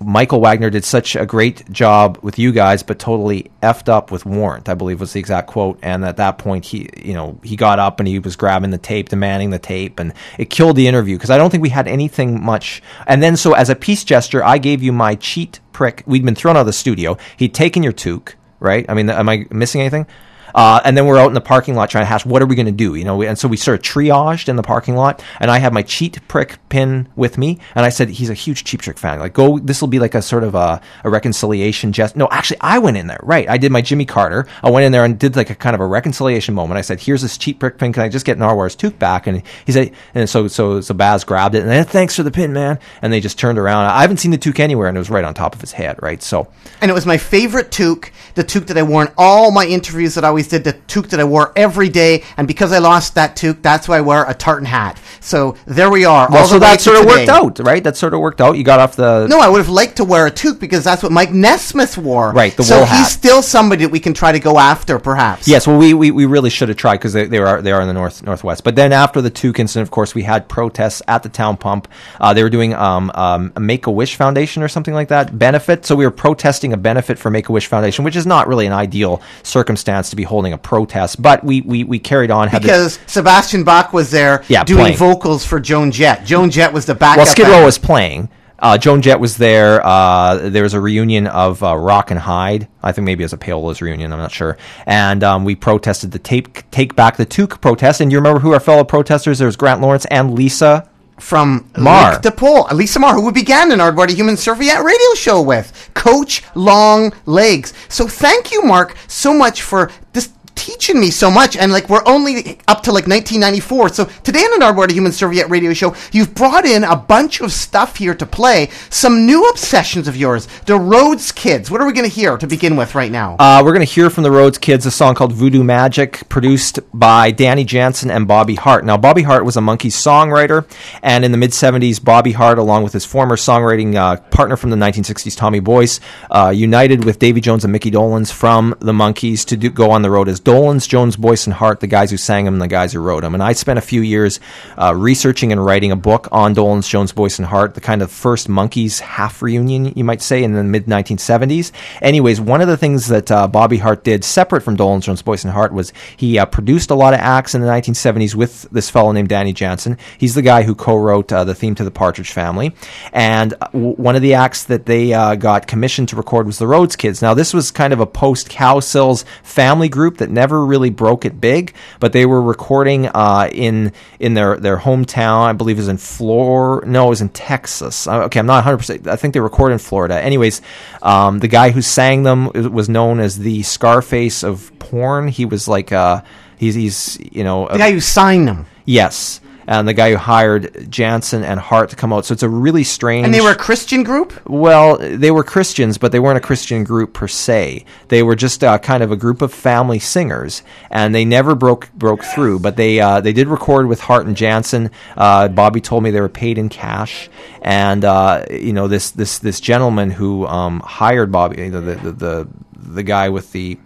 [0.00, 4.24] Michael Wagner did such a great job with you guys, but totally effed up with
[4.24, 5.78] Warrant, I believe was the exact quote.
[5.82, 8.78] And at that point, he, you know, he got up and he was grabbing the
[8.78, 11.88] tape, demanding the tape, and it killed the interview because I don't think we had
[11.88, 12.80] anything much.
[13.08, 16.04] And then, so as a peace gesture, I gave you my cheat prick.
[16.06, 17.16] We'd been thrown out of the studio.
[17.36, 18.86] He'd taken your toque, right?
[18.88, 20.06] I mean, am I missing anything?
[20.54, 22.54] Uh, and then we're out in the parking lot trying to hash what are we
[22.54, 23.22] going to do, you know?
[23.22, 26.26] And so we sort of triaged in the parking lot, and I had my cheat
[26.28, 29.18] prick pin with me, and I said he's a huge Cheap Trick fan.
[29.18, 32.16] Like, go, this will be like a sort of a, a reconciliation jest.
[32.16, 33.20] No, actually, I went in there.
[33.22, 34.46] Right, I did my Jimmy Carter.
[34.62, 36.78] I went in there and did like a kind of a reconciliation moment.
[36.78, 37.92] I said, "Here's this cheat prick pin.
[37.92, 41.24] Can I just get Nardwuar's toque back?" And he said, and so so so Baz
[41.24, 42.78] grabbed it and then thanks for the pin, man.
[43.02, 43.86] And they just turned around.
[43.86, 45.98] I haven't seen the toque anywhere, and it was right on top of his head.
[46.02, 46.48] Right, so
[46.80, 50.14] and it was my favorite toque, the toque that I wore in all my interviews
[50.14, 52.78] that I was always did the toque that I wore every day, and because I
[52.78, 54.96] lost that toque, that's why I wear a tartan hat.
[55.28, 56.26] So there we are.
[56.30, 57.84] Well, so that sort of worked out, right?
[57.84, 58.56] That sort of worked out.
[58.56, 61.02] You got off the No, I would have liked to wear a toque because that's
[61.02, 62.32] what Mike Nesmith wore.
[62.32, 65.46] Right, the so wool he's still somebody that we can try to go after, perhaps.
[65.46, 67.82] Yes, well, we, we, we really should have tried because they, they are they are
[67.82, 68.64] in the north northwest.
[68.64, 71.88] But then after the Tuke incident, of course, we had protests at the town pump.
[72.18, 75.38] Uh, they were doing um, um, a Make a Wish Foundation or something like that
[75.38, 75.84] benefit.
[75.84, 78.64] So we were protesting a benefit for Make a Wish Foundation, which is not really
[78.64, 81.20] an ideal circumstance to be holding a protest.
[81.20, 82.48] But we we, we carried on.
[82.50, 84.96] Because Sebastian Bach was there Yeah, doing playing.
[85.18, 86.24] Vocals for Joan Jett.
[86.24, 87.16] Joan Jett was the backup.
[87.16, 88.28] well, Skid Row was playing.
[88.60, 89.84] Uh, Joan Jett was there.
[89.84, 92.68] Uh, there was a reunion of uh, Rock and Hyde.
[92.84, 94.12] I think maybe it was a Payolas reunion.
[94.12, 94.56] I'm not sure.
[94.86, 98.00] And um, we protested the take take back the Toque protest.
[98.00, 99.40] And you remember who our fellow protesters?
[99.40, 100.88] There was Grant Lawrence and Lisa.
[101.18, 102.12] from Mar.
[102.12, 106.44] Luc DePaul, Lisa Marr, who we began an Ardwater Human Serviette radio show with, Coach
[106.54, 107.74] Long Legs.
[107.88, 111.56] So thank you, Mark, so much for this teaching me so much.
[111.56, 113.90] And like we're only up to like 1994.
[113.90, 117.52] So today on an Ardwater Human Serviette radio show, you've brought in a bunch of
[117.52, 118.68] stuff here to play.
[118.90, 121.70] Some new obsessions of yours, the Rhodes Kids.
[121.70, 123.36] What are we going to hear to begin with right now?
[123.38, 126.80] Uh, we're going to hear from the Rhodes Kids a song called Voodoo Magic, produced
[126.92, 128.84] by Danny Janssen and Bobby Hart.
[128.84, 130.68] Now, Bobby Hart was a Monkees songwriter,
[131.02, 134.70] and in the mid 70s, Bobby Hart, along with his former songwriting uh, partner from
[134.70, 139.44] the 1960s, Tommy Boyce, uh, united with Davy Jones and Mickey Dolenz from the Monkees
[139.46, 142.16] to do, go on the road as Dolenz, Jones, Boyce, and Hart, the guys who
[142.16, 143.34] sang them the guys who wrote them.
[143.34, 144.40] And I spent a few years
[144.78, 148.10] uh, researching and writing a book on Dolenz, Jones, Boyce, and Hart, the kind of
[148.10, 151.70] first Monkees half reunion, you might say, in the mid 1970s.
[152.00, 155.44] Anyways, one of the things that uh, Bobby Hart did separate from Dolenz, Jones, Boyce,
[155.44, 158.88] and Hart was he uh, produced a lot of acts in the 1970s with this
[158.88, 159.98] fellow named Danny Janssen.
[160.16, 162.74] He's the guy who co-wrote uh, the theme to the Partridge Family,
[163.12, 166.56] and uh, w- one of the acts that they uh, got commissioned to record was
[166.56, 167.20] the Rhodes Kids.
[167.20, 171.40] Now, this was kind of a post Cowsills family group that never really broke it
[171.40, 175.40] big, but they were recording uh, in in their their hometown.
[175.50, 176.86] I believe it was in Florida.
[176.88, 178.06] No, it was in Texas.
[178.06, 178.76] Uh, Okay, I'm not 100.
[178.78, 180.14] percent I think they recorded in Florida.
[180.20, 180.62] Anyways,
[181.02, 185.28] um, the guy who sang them was known as the Scarface of porn.
[185.28, 186.22] He was like uh,
[186.58, 188.66] he's he's you know the guy who signed them.
[188.84, 189.40] yes.
[189.68, 192.84] And the guy who hired Janssen and Hart to come out, so it's a really
[192.84, 193.26] strange.
[193.26, 194.32] And they were a Christian group?
[194.48, 197.84] Well, they were Christians, but they weren't a Christian group per se.
[198.08, 201.92] They were just uh, kind of a group of family singers, and they never broke
[201.92, 202.60] broke through.
[202.60, 204.90] But they uh, they did record with Hart and Janssen.
[205.14, 207.28] Uh, Bobby told me they were paid in cash,
[207.60, 211.94] and uh, you know this this this gentleman who um, hired Bobby, you know, the,
[211.96, 213.78] the the the guy with the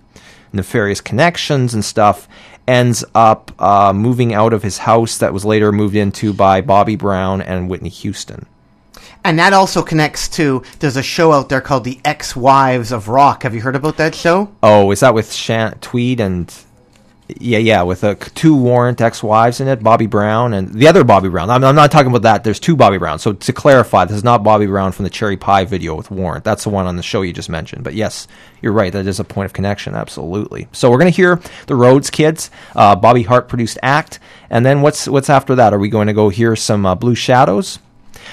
[0.52, 2.28] nefarious connections and stuff
[2.66, 6.96] ends up uh, moving out of his house that was later moved into by Bobby
[6.96, 8.46] Brown and Whitney Houston.
[9.24, 13.08] And that also connects to there's a show out there called The Ex Wives of
[13.08, 13.44] Rock.
[13.44, 14.52] Have you heard about that show?
[14.62, 16.52] Oh, is that with Shan- Tweed and
[17.40, 21.28] yeah, yeah, with uh, two Warrant ex-wives in it, Bobby Brown and the other Bobby
[21.28, 21.50] Brown.
[21.50, 22.44] I'm, I'm not talking about that.
[22.44, 23.22] There's two Bobby Browns.
[23.22, 26.44] So to clarify, this is not Bobby Brown from the Cherry Pie video with Warrant.
[26.44, 27.84] That's the one on the show you just mentioned.
[27.84, 28.28] But yes,
[28.60, 28.92] you're right.
[28.92, 29.94] That is a point of connection.
[29.94, 30.68] Absolutely.
[30.72, 34.18] So we're gonna hear the Rhodes Kids, uh, Bobby Hart produced act,
[34.50, 35.72] and then what's what's after that?
[35.72, 37.78] Are we going to go hear some uh, Blue Shadows?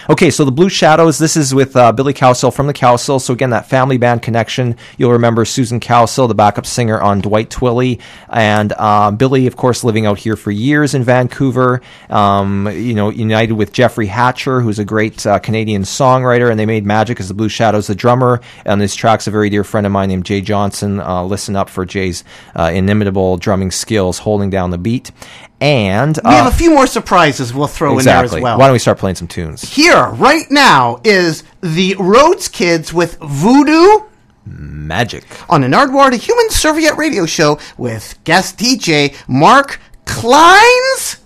[0.08, 3.20] Okay, so the Blue Shadows, this is with uh, Billy Cowsill from the Cowsill.
[3.20, 4.78] So again, that family band connection.
[4.98, 9.84] You'll remember Susan Cowsill, the backup singer on Dwight Twilley, and um, Billy, of course,
[9.84, 11.82] living out here for years in Vancouver.
[12.10, 16.66] Um, you know, united with Jeffrey Hatcher, who's a great uh, Canadian songwriter, and they
[16.66, 17.88] made magic as the Blue Shadows.
[17.88, 21.00] The drummer on this track's a very dear friend of mine named Jay Johnson.
[21.00, 22.24] Uh, listen up for Jay's
[22.56, 25.12] uh, inimitable drumming skills, holding down the beat.
[25.62, 28.58] And We have uh, a few more surprises we'll throw in there as well.
[28.58, 29.62] Why don't we start playing some tunes?
[29.62, 34.06] Here, right now, is the Rhodes Kids with Voodoo
[34.46, 35.26] Magic.
[35.50, 41.20] on an Nardwuar, the Human Serviette radio show with guest DJ Mark Kleins.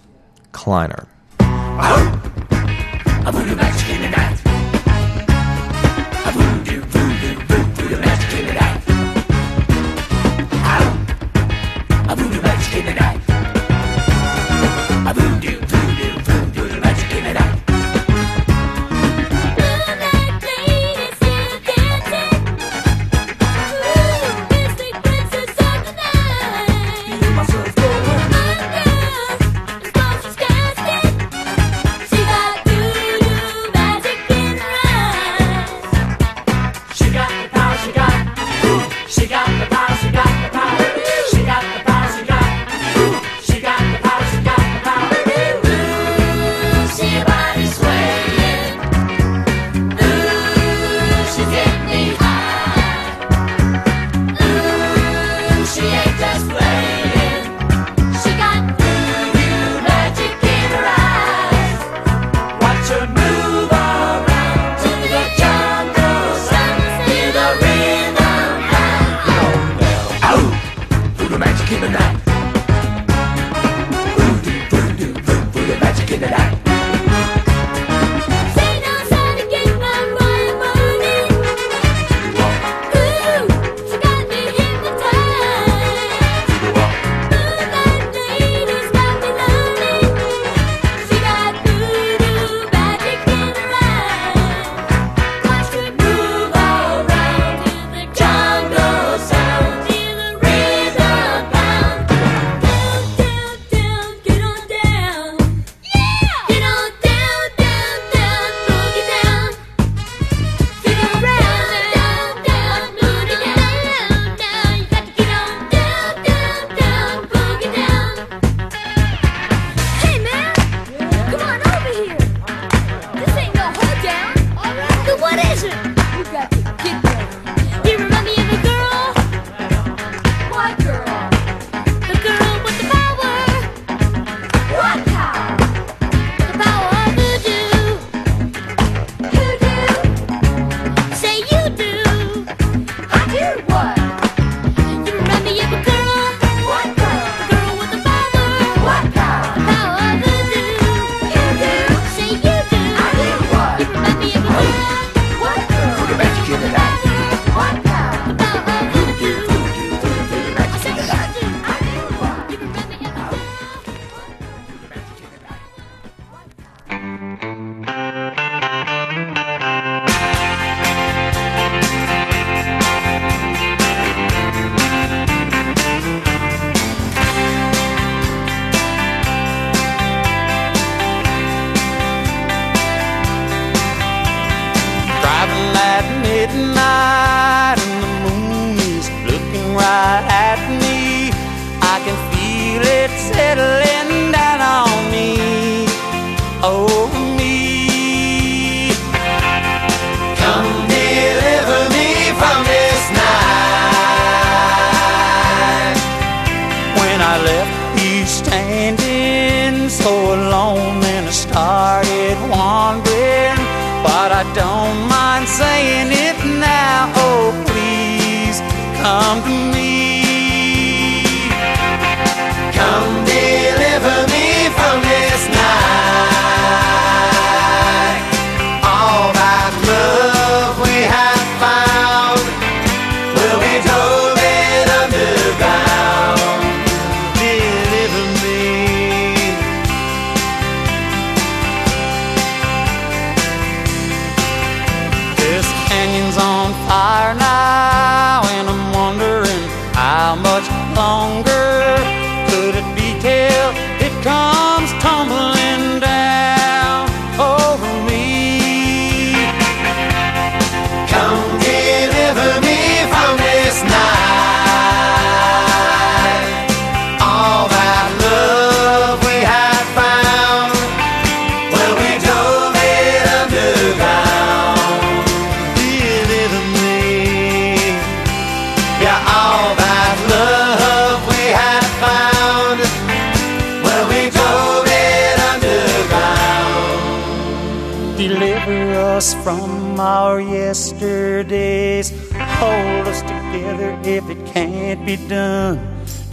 [0.52, 1.08] Kleiner.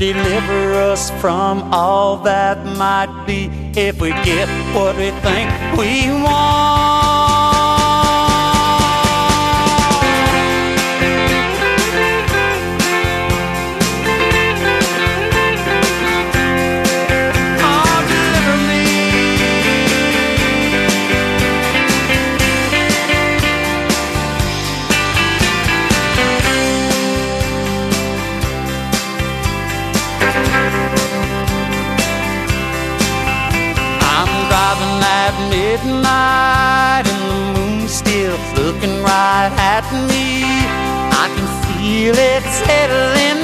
[0.00, 6.89] Deliver us from all that might be if we get what we think we want.
[39.10, 40.26] right at me.
[41.22, 43.39] I can feel it settling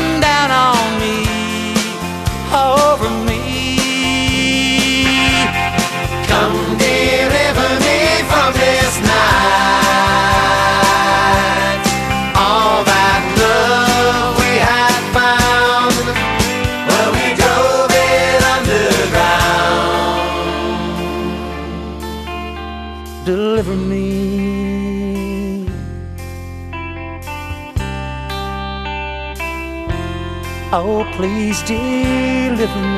[30.79, 32.96] Oh, please deliver me.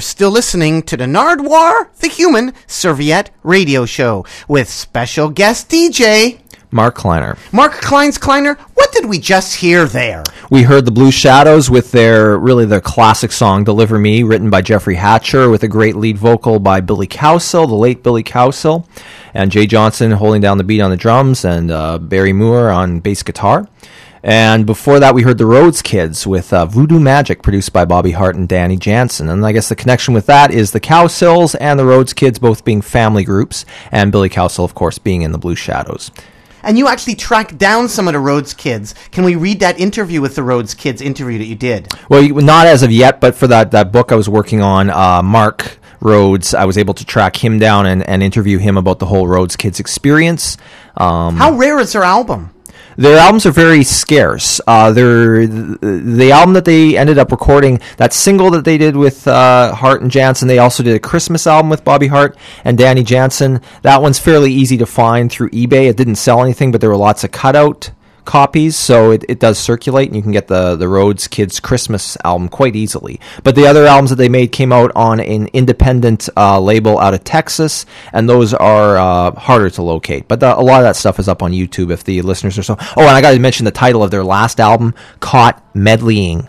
[0.00, 6.38] you're still listening to the Nardwuar the Human Serviette Radio Show with special guest DJ
[6.70, 7.36] Mark Kleiner.
[7.52, 10.22] Mark Klein's Kleiner, what did we just hear there?
[10.50, 14.62] We heard the Blue Shadows with their really their classic song Deliver Me written by
[14.62, 18.86] Jeffrey Hatcher with a great lead vocal by Billy Cowsill, the late Billy Cowsill,
[19.34, 23.00] and Jay Johnson holding down the beat on the drums and uh, Barry Muir on
[23.00, 23.68] bass guitar.
[24.22, 28.10] And before that, we heard the Rhodes Kids with uh, Voodoo Magic, produced by Bobby
[28.10, 29.30] Hart and Danny Janssen.
[29.30, 32.64] And I guess the connection with that is the Cowsills and the Rhodes Kids both
[32.64, 36.10] being family groups, and Billy Cowsill, of course, being in the Blue Shadows.
[36.62, 38.94] And you actually tracked down some of the Rhodes Kids.
[39.10, 41.90] Can we read that interview with the Rhodes Kids interview that you did?
[42.10, 45.22] Well, not as of yet, but for that, that book I was working on, uh,
[45.22, 49.06] Mark Rhodes, I was able to track him down and, and interview him about the
[49.06, 50.58] whole Rhodes Kids experience.
[50.98, 52.50] Um, How rare is their album?
[52.96, 54.60] Their albums are very scarce.
[54.66, 59.26] Uh, they're, the album that they ended up recording, that single that they did with
[59.26, 63.02] uh, Hart and Janssen, they also did a Christmas album with Bobby Hart and Danny
[63.02, 63.60] Janssen.
[63.82, 65.88] That one's fairly easy to find through eBay.
[65.88, 67.90] It didn't sell anything, but there were lots of cutout
[68.24, 72.16] copies, so it, it does circulate, and you can get the the Rhodes Kids Christmas
[72.24, 73.20] album quite easily.
[73.42, 77.14] But the other albums that they made came out on an independent uh, label out
[77.14, 80.28] of Texas, and those are uh, harder to locate.
[80.28, 82.62] But the, a lot of that stuff is up on YouTube if the listeners are
[82.62, 82.76] so.
[82.96, 86.48] Oh, and I got to mention the title of their last album, "Caught Medleying."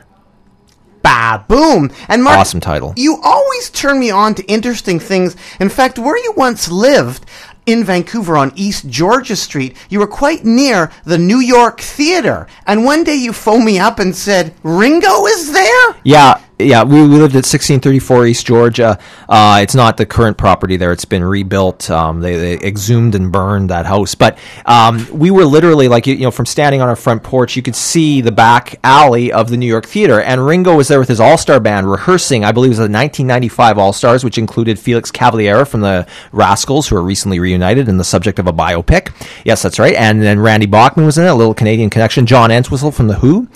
[1.03, 1.91] Ba boom.
[2.07, 2.93] And Mark, Awesome title.
[2.95, 5.35] You always turn me on to interesting things.
[5.59, 7.25] In fact, where you once lived
[7.65, 12.47] in Vancouver on East Georgia Street, you were quite near the New York Theater.
[12.65, 15.95] And one day you phoned me up and said, Ringo is there?
[16.03, 16.83] Yeah, yeah.
[16.83, 18.99] We, we lived at 1634 East Georgia.
[19.27, 20.91] Uh, it's not the current property there.
[20.91, 21.89] It's been rebuilt.
[21.89, 24.15] Um, they, they exhumed and burned that house.
[24.15, 27.61] But um, we were literally like you know from standing on our front porch, you
[27.61, 31.09] could see the back alley of the New York Theater, and Ringo was there with
[31.09, 32.43] his All Star band rehearsing.
[32.43, 36.87] I believe it was the 1995 All Stars, which included Felix Cavaliere from the Rascals,
[36.87, 39.13] who are recently reunited and the subject of a biopic.
[39.45, 39.95] Yes, that's right.
[39.95, 42.25] And then Randy Bachman was in it, a little Canadian connection.
[42.25, 43.47] John Entwistle from the Who.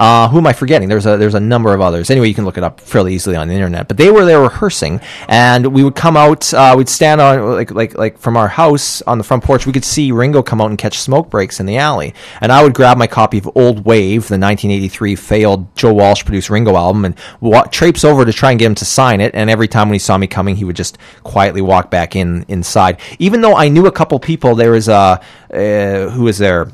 [0.00, 0.88] Uh, who am I forgetting?
[0.88, 2.08] There's a there's a number of others.
[2.08, 3.86] Anyway, you can look it up fairly easily on the internet.
[3.86, 4.98] But they were there rehearsing,
[5.28, 6.52] and we would come out.
[6.54, 9.66] Uh, we'd stand on like like like from our house on the front porch.
[9.66, 12.62] We could see Ringo come out and catch smoke breaks in the alley, and I
[12.62, 17.04] would grab my copy of Old Wave, the 1983 failed Joe Walsh produced Ringo album,
[17.04, 19.34] and wa- traipse over to try and get him to sign it.
[19.34, 22.46] And every time when he saw me coming, he would just quietly walk back in
[22.48, 22.98] inside.
[23.18, 25.20] Even though I knew a couple people, there was a
[25.52, 26.70] uh, who was there.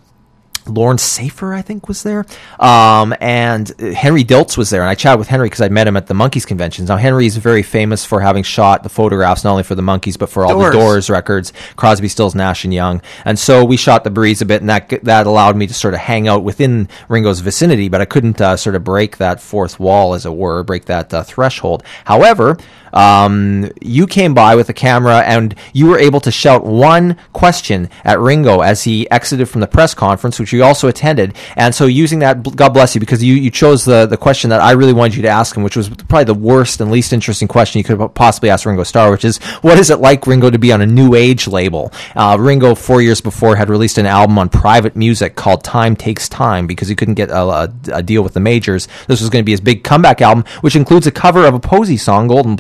[0.68, 2.24] Lawrence Safer, I think, was there,
[2.58, 4.82] um, and uh, Henry Diltz was there.
[4.82, 6.88] And I chatted with Henry because I met him at the Monkees conventions.
[6.88, 10.18] Now, Henry is very famous for having shot the photographs not only for the Monkees
[10.18, 10.72] but for all Doors.
[10.72, 13.02] the Doors records, Crosby, Stills, Nash and Young.
[13.24, 15.94] And so we shot the breeze a bit, and that that allowed me to sort
[15.94, 17.88] of hang out within Ringo's vicinity.
[17.88, 21.12] But I couldn't uh, sort of break that fourth wall, as it were, break that
[21.12, 21.82] uh, threshold.
[22.04, 22.58] However,
[22.92, 27.88] um, you came by with a camera and you were able to shout one question
[28.04, 31.34] at Ringo as he exited from the press conference, which you also attended.
[31.56, 34.60] And so, using that, God bless you, because you, you chose the, the question that
[34.60, 37.48] I really wanted you to ask him, which was probably the worst and least interesting
[37.48, 40.58] question you could possibly ask Ringo Starr, which is, what is it like, Ringo, to
[40.58, 41.92] be on a new age label?
[42.14, 46.28] Uh, Ringo, four years before, had released an album on private music called Time Takes
[46.28, 48.88] Time because he couldn't get a, a, a deal with the majors.
[49.08, 51.60] This was going to be his big comeback album, which includes a cover of a
[51.60, 52.56] Posey song, Golden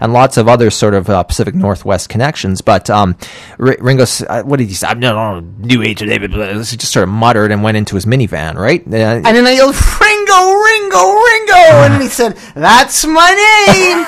[0.00, 2.60] And lots of other sort of uh, Pacific Northwest connections.
[2.60, 3.16] But um,
[3.60, 4.86] R- Ringo, uh, what did he say?
[4.88, 5.98] I'm not on new age.
[5.98, 8.80] Today, but he just sort of muttered and went into his minivan, right?
[8.86, 11.54] Uh, And then I yelled, Ringo, Ringo, Ringo.
[11.86, 14.06] And he said, That's my name.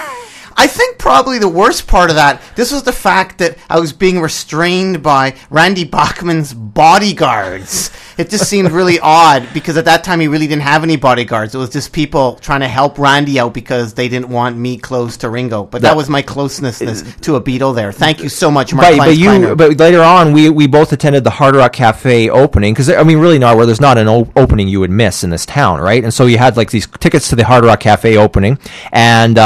[0.60, 3.92] I think probably the worst part of that, this was the fact that I was
[3.92, 7.90] being restrained by Randy Bachman's bodyguards.
[8.18, 11.54] It just seemed really odd because at that time he really didn't have any bodyguards.
[11.54, 15.16] It was just people trying to help Randy out because they didn't want me close
[15.18, 15.64] to Ringo.
[15.64, 17.92] But that, That- was my closeness to a Beatle there.
[17.92, 21.22] Thank you so much, Mark But, but you, but later on, we, we both attended
[21.22, 24.30] the Hard Rock Cafe opening because I mean, really, not where there's not an o-
[24.36, 26.02] opening you would miss in this town, right?
[26.02, 28.58] And so you had like these tickets to the Hard Rock Cafe opening,
[28.92, 29.42] and uh,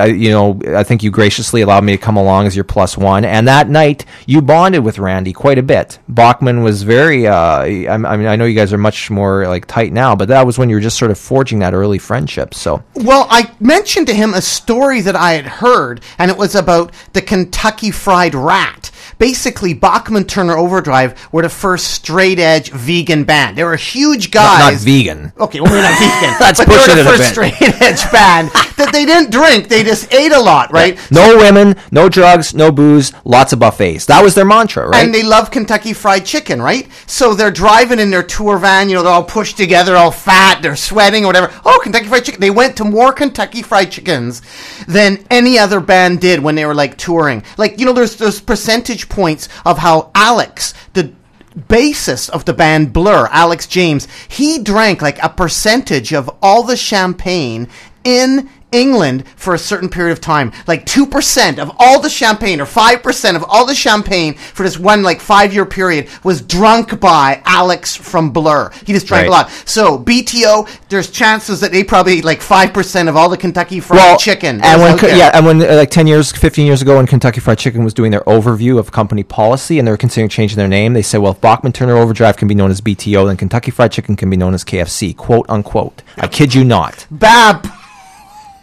[0.00, 2.98] I- you know, I think you graciously allowed me to come along as your plus
[2.98, 3.24] one.
[3.24, 5.98] And that night, you bonded with Randy quite a bit.
[6.08, 7.26] Bachman was very.
[7.28, 10.28] Uh, I, I mean, I know you guys are much more like tight now, but
[10.28, 12.54] that was when you were just sort of forging that early friendship.
[12.54, 16.54] So Well, I mentioned to him a story that I had heard, and it was
[16.54, 18.90] about the Kentucky Fried Rat.
[19.18, 23.56] Basically, Bachman Turner Overdrive were the first straight edge vegan band.
[23.56, 24.72] They were huge not, guys.
[24.72, 25.32] not vegan.
[25.38, 26.36] Okay, well, they're not vegan.
[26.38, 29.30] That's but they pushing were it the a first straight edge band that they didn't
[29.30, 29.68] drink.
[29.68, 30.98] They just ate a lot, right?
[31.10, 34.06] No women, no drugs, no booze, lots of buffets.
[34.06, 35.04] That was their mantra, right?
[35.04, 36.88] And they love Kentucky Fried Chicken, right?
[37.06, 40.62] So they're driving in their tour van, you know, they're all pushed together, all fat,
[40.62, 41.52] they're sweating or whatever.
[41.64, 42.40] Oh, Kentucky Fried Chicken.
[42.40, 44.42] They went to more Kentucky Fried Chickens
[44.86, 47.42] than any other band did when they were like touring.
[47.56, 51.12] Like, you know, there's there's percentage points of how Alex, the
[51.56, 56.76] bassist of the band Blur, Alex James, he drank like a percentage of all the
[56.76, 57.68] champagne
[58.04, 60.52] in England for a certain period of time.
[60.66, 65.02] Like 2% of all the champagne or 5% of all the champagne for this one
[65.02, 68.70] like 5-year period was drunk by Alex from Blur.
[68.84, 69.28] He just drank Right.
[69.28, 69.50] a lot.
[69.64, 74.60] So BTO, there's chances that they probably like 5% of all the Kentucky fried chicken.
[74.62, 77.40] And when co- yeah, and when uh, like ten years, fifteen years ago, when Kentucky
[77.40, 80.68] Fried Chicken was doing their overview of company policy, and they were considering changing their
[80.68, 83.70] name, they said, "Well, if Bachman Turner Overdrive can be known as BTO, then Kentucky
[83.70, 86.02] Fried Chicken can be known as KFC." Quote unquote.
[86.18, 87.06] I kid you not.
[87.10, 87.66] Bab.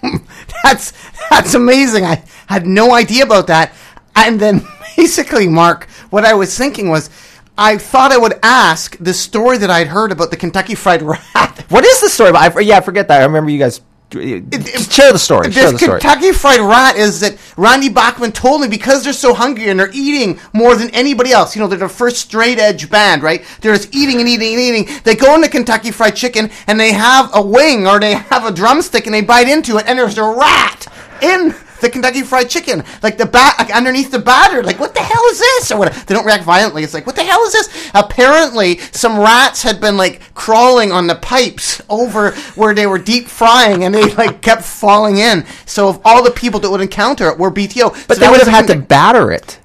[0.64, 0.93] that's
[1.30, 2.06] that's amazing.
[2.06, 3.74] I had no idea about that.
[4.16, 4.66] And then
[4.97, 7.10] basically, Mark, what I was thinking was,
[7.58, 11.01] I thought I would ask the story that I'd heard about the Kentucky Fried
[11.36, 11.66] Rat.
[11.70, 12.32] What is the story?
[12.32, 13.22] I, yeah, I forget that.
[13.22, 13.82] I remember you guys.
[14.14, 15.49] Share the story.
[15.49, 15.99] This the story.
[15.99, 19.91] Kentucky Fried Rat is that Randy Bachman told me because they're so hungry and they're
[19.93, 21.55] eating more than anybody else.
[21.55, 23.43] You know, they're the first straight edge band, right?
[23.61, 25.01] They're just eating and eating and eating.
[25.03, 28.51] They go into Kentucky Fried Chicken and they have a wing or they have a
[28.51, 30.88] drumstick and they bite into it and there's a rat
[31.22, 34.63] in the Kentucky Fried Chicken, like the bat like underneath the batter.
[34.63, 35.71] Like, what the hell is this?
[35.71, 35.93] Or what?
[35.93, 36.84] They don't react violently.
[36.84, 37.91] It's like, what the hell is this?
[37.93, 43.27] Apparently, some rats had been like crawling on the pipes over where they were deep
[43.27, 45.45] frying, and they like kept falling in.
[45.65, 48.07] So, of all the people that would encounter it, were BTO.
[48.07, 49.59] But so they would have had to batter it.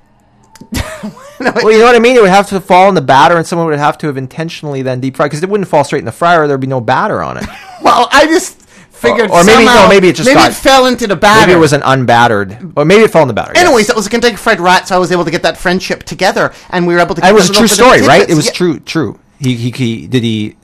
[1.40, 2.16] well, you know what I mean?
[2.16, 4.82] It would have to fall in the batter, and someone would have to have intentionally
[4.82, 6.46] then deep fried because it wouldn't fall straight in the fryer.
[6.48, 7.44] There'd be no batter on it.
[7.80, 8.57] Well, I just
[8.99, 11.40] figured, Or- or maybe- no, maybe it just maybe got- it fell into the batter.
[11.46, 13.53] Maybe it was an unbattered, or maybe it fell in the batter.
[13.55, 13.64] yes.
[13.64, 16.03] Anyways, that was a Kentucky Fried Rat, so I was able to get that friendship
[16.05, 17.26] together, and we were able to.
[17.26, 18.28] It was a true story, right?
[18.28, 18.53] It was Yeah.
[18.53, 18.80] true.
[18.80, 19.18] True.
[19.40, 20.57] He, he he did he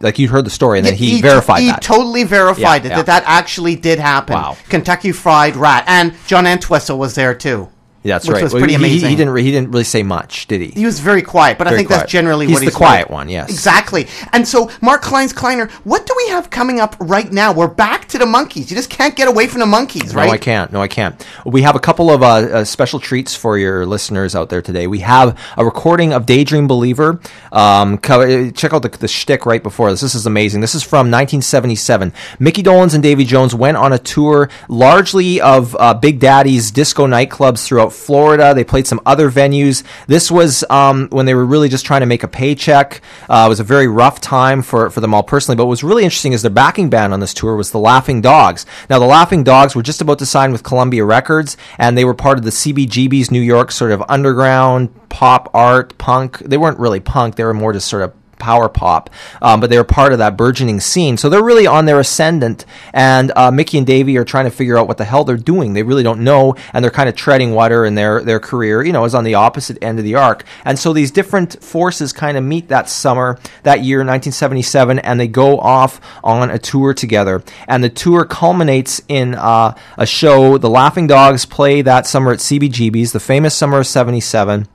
[0.00, 1.82] like you heard the story and then Yeah, he, verified that he that.
[1.82, 2.96] totally verified Yeah, it yeah.
[3.02, 4.34] that that actually did happen.
[4.34, 4.56] Wow.
[4.68, 7.68] Kentucky Fried Rat, and John Entwistle was there too.
[8.02, 8.42] Yeah, that's which right.
[8.44, 9.10] was Well, pretty he- amazing.
[9.10, 9.32] He, didn't.
[9.34, 10.68] re- He didn't really say much, did he?
[10.68, 12.00] He was very quiet, but I think quiet.
[12.00, 13.10] that's generally He's what the he's quiet like.
[13.10, 13.50] one, yes.
[13.50, 14.08] exactly.
[14.32, 17.52] And so, Mark Kleins Kleiner, what do we have coming up right now?
[17.52, 18.70] We're back to the Monkees.
[18.70, 20.26] You just can't get away from the Monkees, right?
[20.28, 20.72] No, I can't.
[20.72, 21.22] No, I can't.
[21.44, 24.86] We have a couple of uh, uh, special treats for your listeners out there today.
[24.86, 27.20] We have a recording of Daydream Believer.
[27.52, 30.00] Um, uh, check out the, the shtick right before this.
[30.00, 30.62] This is amazing.
[30.62, 32.12] This is from 1977.
[32.38, 37.06] Mickey Dolenz and Davy Jones went on a tour largely of uh, Big Daddy's disco
[37.06, 38.54] nightclubs throughout Florida.
[38.54, 39.82] They played some other venues.
[40.06, 43.02] This was um, when they were really just trying to make a paycheck.
[43.28, 45.56] Uh, it was a very rough time for, for them all personally.
[45.56, 48.20] But what was really interesting is their backing band on this tour was the Laughing
[48.20, 48.66] Dogs.
[48.88, 52.14] Now, the Laughing Dogs were just about to sign with Columbia Records, and they were
[52.14, 56.38] part of the CBGB's New York sort of underground pop art punk.
[56.38, 59.10] They weren't really punk; they were more just sort of power pop,
[59.40, 61.16] um, but they were part of that burgeoning scene.
[61.16, 64.76] So they're really on their ascendant, and uh, Mickey and Davey are trying to figure
[64.76, 65.74] out what the hell they're doing.
[65.74, 68.82] They really don't know, and they're kind of treading water in their their career.
[68.82, 72.12] You know, is on the opposite end of the arc, and so these different forces
[72.12, 76.94] kind of meet that summer, that year, 1977, and they go off on a tour
[76.94, 77.42] together.
[77.68, 80.58] And the tour culminates in uh, a show.
[80.58, 84.66] The Laughing Dogs play that summer at CBGB's, the famous summer of '77.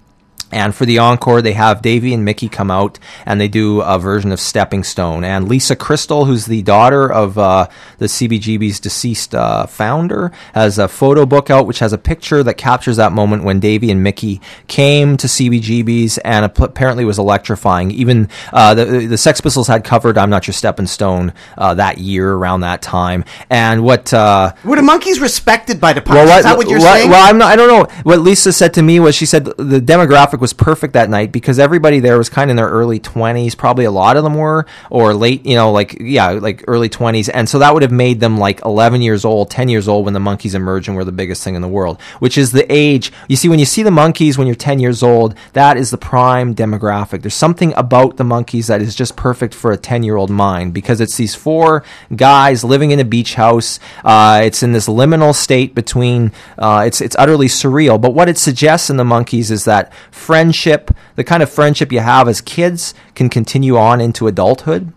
[0.56, 4.00] And for the encore, they have Davey and Mickey come out and they do a
[4.00, 5.26] version of Stepping Stone.
[5.26, 10.88] And Lisa Kristal, who's the daughter of uh, the CBGB's deceased uh, founder, has a
[10.88, 14.40] photo book out which has a picture that captures that moment when Davey and Mickey
[14.68, 17.92] came to CBGB's and apparently was electrifying.
[17.92, 21.98] Even uh, the, the Sex Pistols had covered I'm Not Your Stepping Stone uh, that
[21.98, 23.26] year around that time.
[23.50, 24.14] And what.
[24.14, 26.16] Uh, Were the Monkees respected by the punks?
[26.16, 27.10] well, what, Is that what you're what- saying?
[27.10, 27.94] Well, I'm not, I don't know.
[28.04, 31.58] What Lisa said to me was she said the demographic was perfect that night because
[31.58, 33.58] everybody there was kind of in their early 20s.
[33.58, 37.32] Probably a lot of them were, or late, you know, like, yeah, like early 20s.
[37.34, 40.14] And so that would have made them like 11 years old, 10 years old when
[40.14, 43.12] the Monkees emerged and were the biggest thing in the world, which is the age.
[43.28, 45.98] You see, when you see the Monkees when you're 10 years old, that is the
[45.98, 47.24] prime demographic.
[47.24, 50.76] There's something about the Monkees that is just perfect for a 10 year old mind
[50.76, 51.84] because it's these four
[52.16, 53.80] guys living in a beach house.
[54.04, 58.00] Uh, it's in this liminal state between, uh, it's, it's utterly surreal.
[58.00, 59.92] But what it suggests in the Monkees is that
[60.26, 64.92] friendship, the kind of friendship you have as kids, can continue on into adulthood.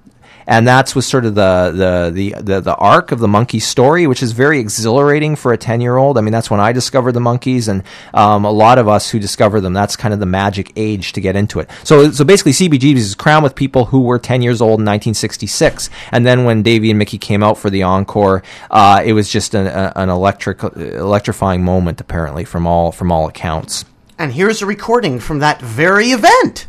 [0.48, 4.06] And that's was sort of the, the, the, the, the arc of the Monkee story,
[4.06, 6.16] which is very exhilarating for a 10 year old.
[6.16, 7.82] I mean, that's when I discovered the Monkees, and
[8.14, 11.20] um, a lot of us who discover them, that's kind of the magic age to
[11.20, 11.68] get into it.
[11.84, 15.90] So, so basically, CBGBs is crowned with people who were 10 years old in 1966.
[16.12, 19.54] And then when Davy and Mickey came out for the encore, uh, it was just
[19.54, 23.84] an, an electric, electrifying moment, apparently, from all, from all accounts.
[24.18, 26.66] And here's a recording from that very event.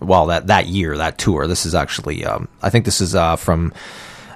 [0.00, 3.36] well that that year that tour this is actually um, i think this is uh,
[3.36, 3.70] from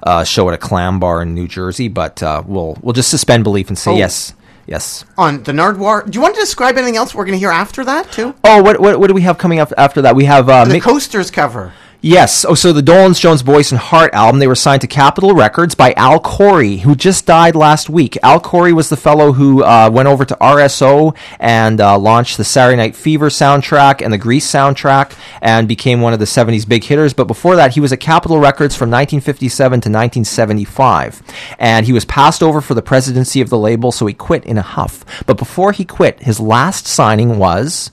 [0.02, 3.44] a show at a clam bar in new jersey but uh, we'll we'll just suspend
[3.44, 3.96] belief and say Oh.
[3.96, 4.34] yes
[4.66, 6.04] yes on the Nardwuar.
[6.10, 8.34] Do you want to describe anything else we're going to hear after that too?
[8.44, 10.74] oh what, what what do we have coming up after that we have uh, The
[10.74, 11.72] Mick- coasters cover.
[12.04, 12.44] Yes.
[12.44, 15.74] Oh, so the Dolenz Jones Boyce and Hart album, they were signed to Capitol Records
[15.74, 18.18] by Al Coury, who just died last week.
[18.22, 22.44] Al Coury was the fellow who uh, went over to RSO and uh, launched the
[22.44, 26.84] Saturday Night Fever soundtrack and the Grease soundtrack and became one of the 70s big
[26.84, 27.14] hitters.
[27.14, 31.22] But before that, he was at Capitol Records from 1957 to 1975.
[31.58, 34.58] And he was passed over for the presidency of the label, so he quit in
[34.58, 35.24] a huff.
[35.24, 37.92] But before he quit, his last signing was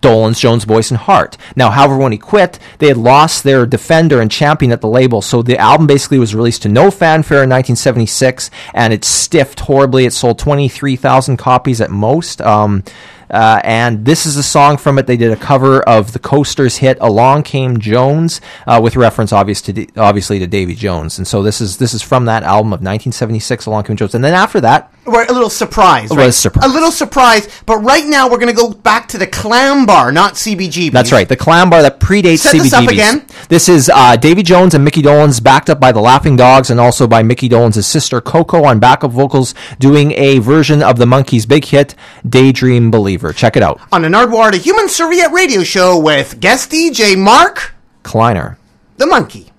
[0.00, 1.36] Dolenz, Jones, Boyce, and Hart.
[1.56, 5.22] Now, however, when he quit, they had lost their defender and champion at the label,
[5.22, 10.04] so the album basically was released to no fanfare in 1976, and it stiffed horribly.
[10.06, 12.40] It sold 23,000 copies at most.
[12.40, 12.84] Um,
[13.30, 15.06] uh, and this is a song from it.
[15.06, 19.60] They did a cover of the Coasters hit "Along Came Jones," uh, with reference, obvious
[19.62, 21.18] to, obviously, to Davy Jones.
[21.18, 24.24] And so this is this is from that album of 1976, "Along Came Jones." And
[24.24, 26.20] then after that, We're a little surprised, A right?
[26.20, 26.64] little surprise.
[26.64, 30.12] A little surprised, but right now we're going to go back to the Clam Bar,
[30.12, 30.92] not CBGB.
[30.92, 31.28] That's right.
[31.28, 33.24] The clam bar that predates Set this up again.
[33.48, 36.78] This is uh, Davy Jones and Mickey Dolenz, backed up by the Laughing Dogs, and
[36.78, 41.48] also by Mickey Dolenz' sister Coco on backup vocals, doing a version of the Monkees'
[41.48, 41.94] big hit
[42.28, 46.70] "Daydream Believer." Check it out, On the Nardwuar, the Human Serviette Radio Show with guest
[46.70, 48.56] DJ Mark Kleiner.
[48.96, 49.50] the Monkey.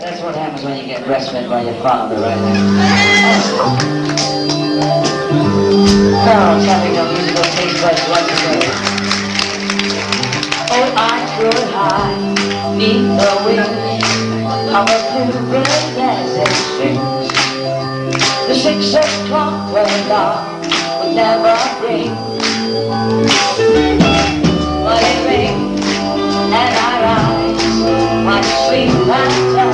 [0.00, 3.68] That's what happens when you get breastfed by your father, right there.
[6.24, 8.62] Carol's having a musical taste buds once again.
[10.70, 13.68] Oh, I could hide neath the wings
[14.74, 14.98] of a
[15.46, 17.28] bluebird dancing strings.
[18.48, 20.57] The six o'clock when dawn would
[21.18, 22.14] never ring.
[24.84, 25.86] But it rings
[26.60, 27.62] and I rise,
[28.28, 29.70] my sweet phantom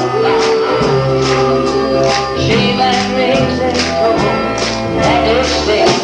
[2.44, 4.18] She then rings it cool
[5.04, 6.03] and it stings.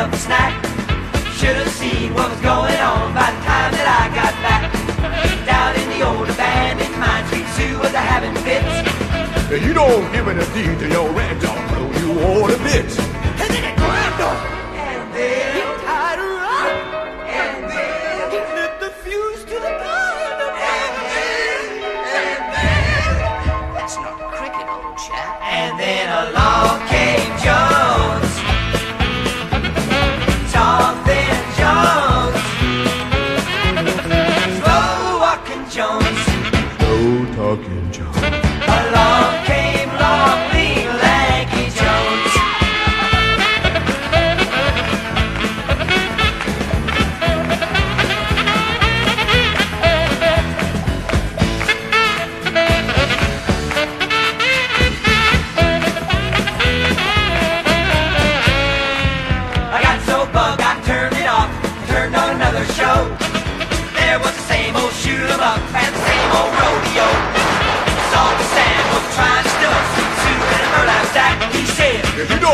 [0.00, 0.64] Myself a snack.
[1.34, 4.72] Should have seen what was going on by the time that I got back.
[5.44, 9.64] Down in the old abandoned mine, Sweet Sue was a having fits.
[9.64, 12.98] You don't give her the deed oh, to your red dog, though you to bits.
[12.98, 14.59] And then he grabbed her.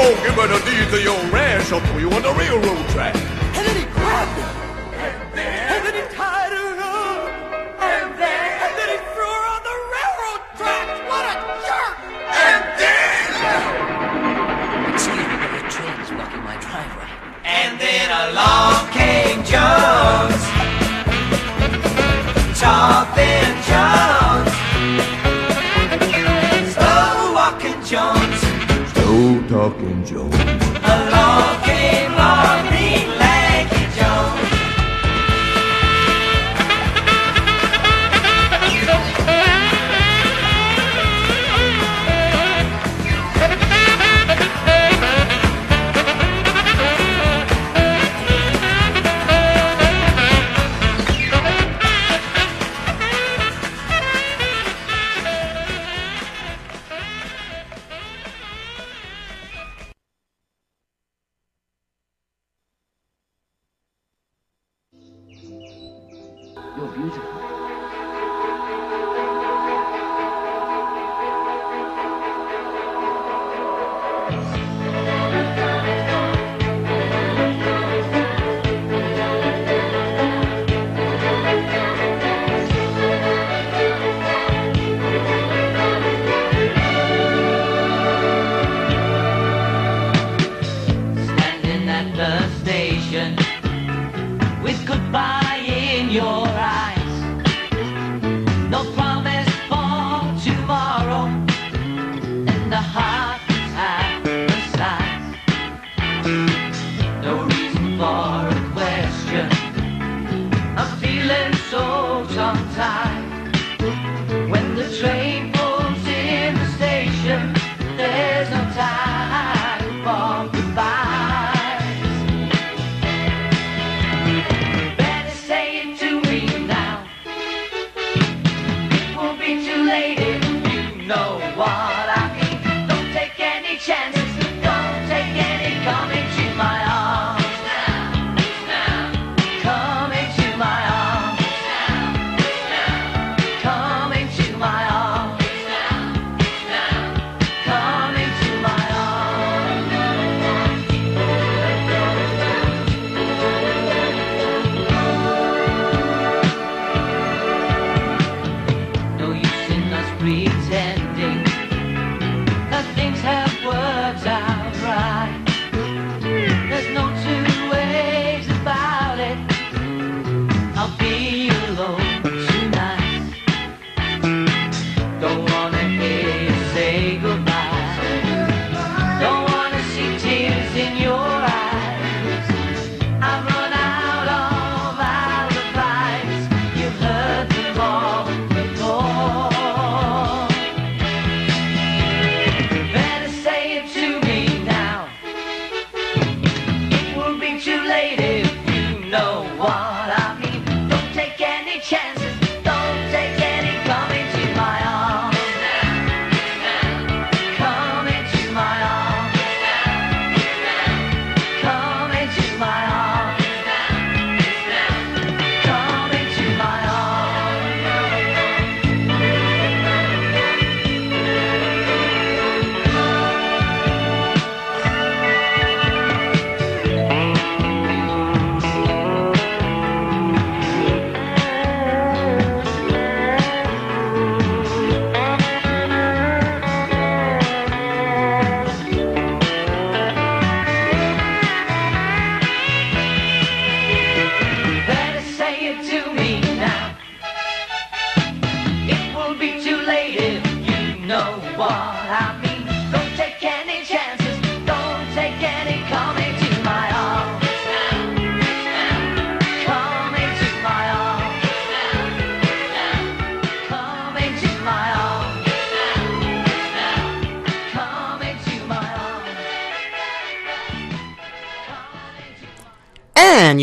[0.02, 3.35] don't give an idea to your ranch, I'll throw you on the railroad track.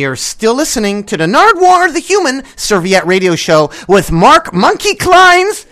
[0.04, 5.66] you're still listening to the Nerd the Human Serviette Radio Show with Mark Monkey Kleins.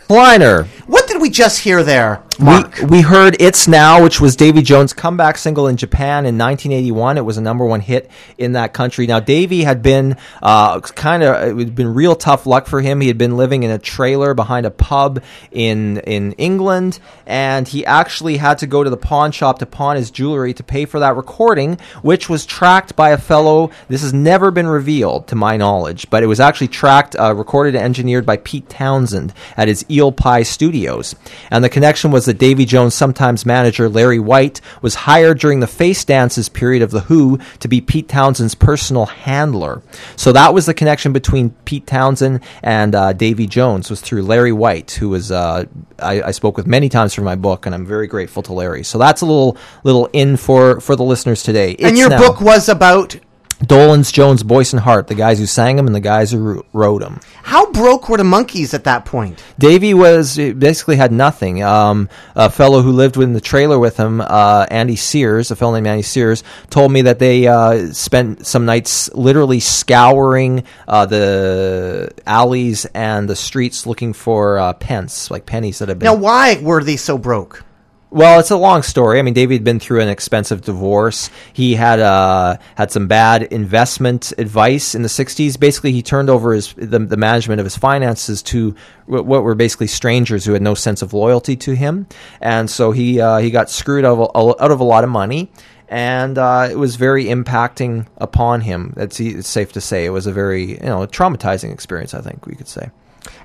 [0.00, 0.64] Kleiner.
[0.88, 2.24] What did we just hear there?
[2.40, 2.78] Mark.
[2.78, 7.18] We, we heard It's Now, which was Davy Jones' comeback single in Japan in 1981.
[7.18, 9.06] It was a number one hit in that country.
[9.06, 13.00] Now, Davy had been uh, kind of, it had been real tough luck for him.
[13.00, 17.84] He had been living in a trailer behind a pub in, in England, and he
[17.84, 21.00] actually had to go to the pawn shop to pawn his jewelry to pay for
[21.00, 23.70] that recording, which was tracked by a fellow.
[23.88, 27.74] This has never been revealed, to my knowledge, but it was actually tracked, uh, recorded,
[27.74, 31.14] and engineered by Pete Townshend at his Eel Pie Studios.
[31.50, 35.66] And the connection was that Davy Jones' sometimes manager Larry White was hired during the
[35.66, 39.82] face dances period of The Who to be Pete Townshend's personal handler.
[40.14, 44.52] So that was the connection between Pete Townshend and uh, Davy Jones was through Larry
[44.52, 45.64] White, who was uh,
[45.98, 48.84] I, I spoke with many times for my book, and I'm very grateful to Larry.
[48.84, 51.74] So that's a little little in for for the listeners today.
[51.80, 53.16] and your now- book was about
[53.64, 57.02] Dolenz, Jones, Boyce, and Hart, the guys who sang them and the guys who wrote
[57.02, 57.20] them.
[57.42, 59.42] how broke were the Monkees at that point?
[59.58, 61.62] Davey was basically had nothing.
[61.62, 65.74] Um, a fellow who lived in the trailer with him, uh, Andy Sears, a fellow
[65.74, 72.10] named Andy Sears, told me that they uh, spent some nights literally scouring uh, the
[72.26, 76.06] alleys and the streets looking for uh, pence, like pennies that had been.
[76.06, 77.64] Now, why were they so broke?
[78.12, 79.20] Well, it's a long story.
[79.20, 81.30] I mean, David had been through an expensive divorce.
[81.52, 85.58] He had uh, had some bad investment advice in the '60s.
[85.58, 88.72] Basically, he turned over his the, the management of his finances to
[89.06, 92.08] wh- what were basically strangers who had no sense of loyalty to him,
[92.40, 95.10] and so he uh, he got screwed out of, a- out of a lot of
[95.10, 95.50] money.
[95.88, 98.94] And uh, it was very impacting upon him.
[98.96, 102.12] It's, it's safe to say it was a very you know traumatizing experience.
[102.12, 102.90] I think we could say.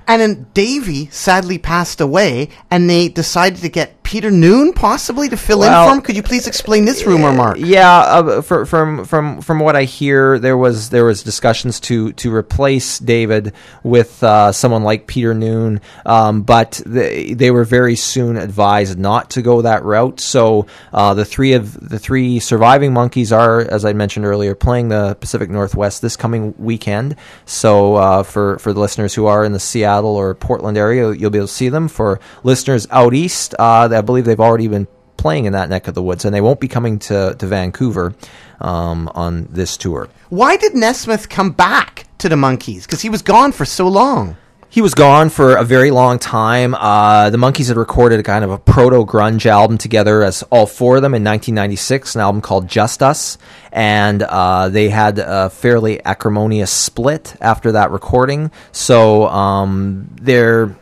[0.08, 5.36] And then Davy sadly passed away, and they decided to get Peter Noone possibly to
[5.36, 6.00] fill Well, in for him.
[6.00, 7.58] Could you please explain this rumor, Mark?
[7.58, 12.12] Yeah, uh, for, from from from what I hear, there was there was discussions to
[12.12, 13.52] to replace David
[13.82, 19.30] with uh, someone like Peter Noone, um, but they, they were very soon advised not
[19.30, 20.20] to go that route.
[20.20, 24.90] So uh, the three of the three surviving Monkees are, as I mentioned earlier, playing
[24.90, 27.16] the Pacific Northwest this coming weekend.
[27.44, 31.30] So uh, for for the listeners who are in the Seattle or Portland area, you'll
[31.30, 31.88] be able to see them.
[31.88, 34.86] For listeners out east, uh, I believe they've already been
[35.16, 38.14] playing in that neck of the woods, and they won't be coming to, to Vancouver
[38.60, 40.08] um, on this tour.
[40.28, 42.82] Why did Nesmith come back to the Monkees?
[42.82, 44.36] Because he was gone for so long.
[44.68, 46.74] He was gone for a very long time.
[46.74, 50.66] Uh, the Monkees had recorded a kind of a proto grunge album together as all
[50.66, 53.38] four of them in 1996, an album called Just Us,
[53.72, 58.50] and uh, they had a fairly acrimonious split after that recording.
[58.72, 60.76] So um, there.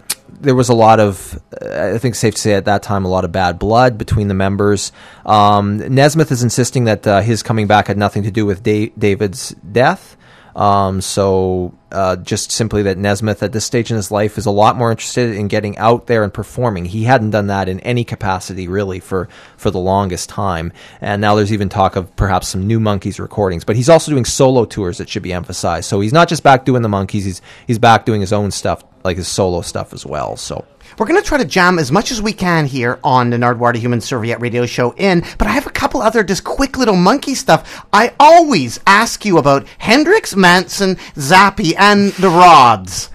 [0.44, 3.24] There was a lot of, I think, safe to say at that time, a lot
[3.24, 4.92] of bad blood between the members.
[5.24, 8.92] Um, Nesmith is insisting that uh, his coming back had nothing to do with da-
[8.98, 10.16] David's death.
[10.54, 14.52] Um, so uh, just simply that Nesmith at this stage in his life is a
[14.52, 16.84] lot more interested in getting out there and performing.
[16.84, 21.34] He hadn't done that in any capacity really for for the longest time, and now
[21.34, 23.64] there's even talk of perhaps some new Monkees recordings.
[23.64, 25.88] But he's also doing solo tours that should be emphasized.
[25.88, 28.84] So he's not just back doing the Monkees; he's he's back doing his own stuff,
[29.04, 30.36] like his solo stuff as well.
[30.36, 30.64] So.
[30.98, 33.72] We're going to try to jam as much as we can here on the Nardwuar
[33.72, 36.94] the Human Serviette radio show in, but I have a couple other just quick little
[36.94, 37.84] Monkee stuff.
[37.92, 43.10] I always ask you about Hendrix, Manson, Zappy, and the Robs.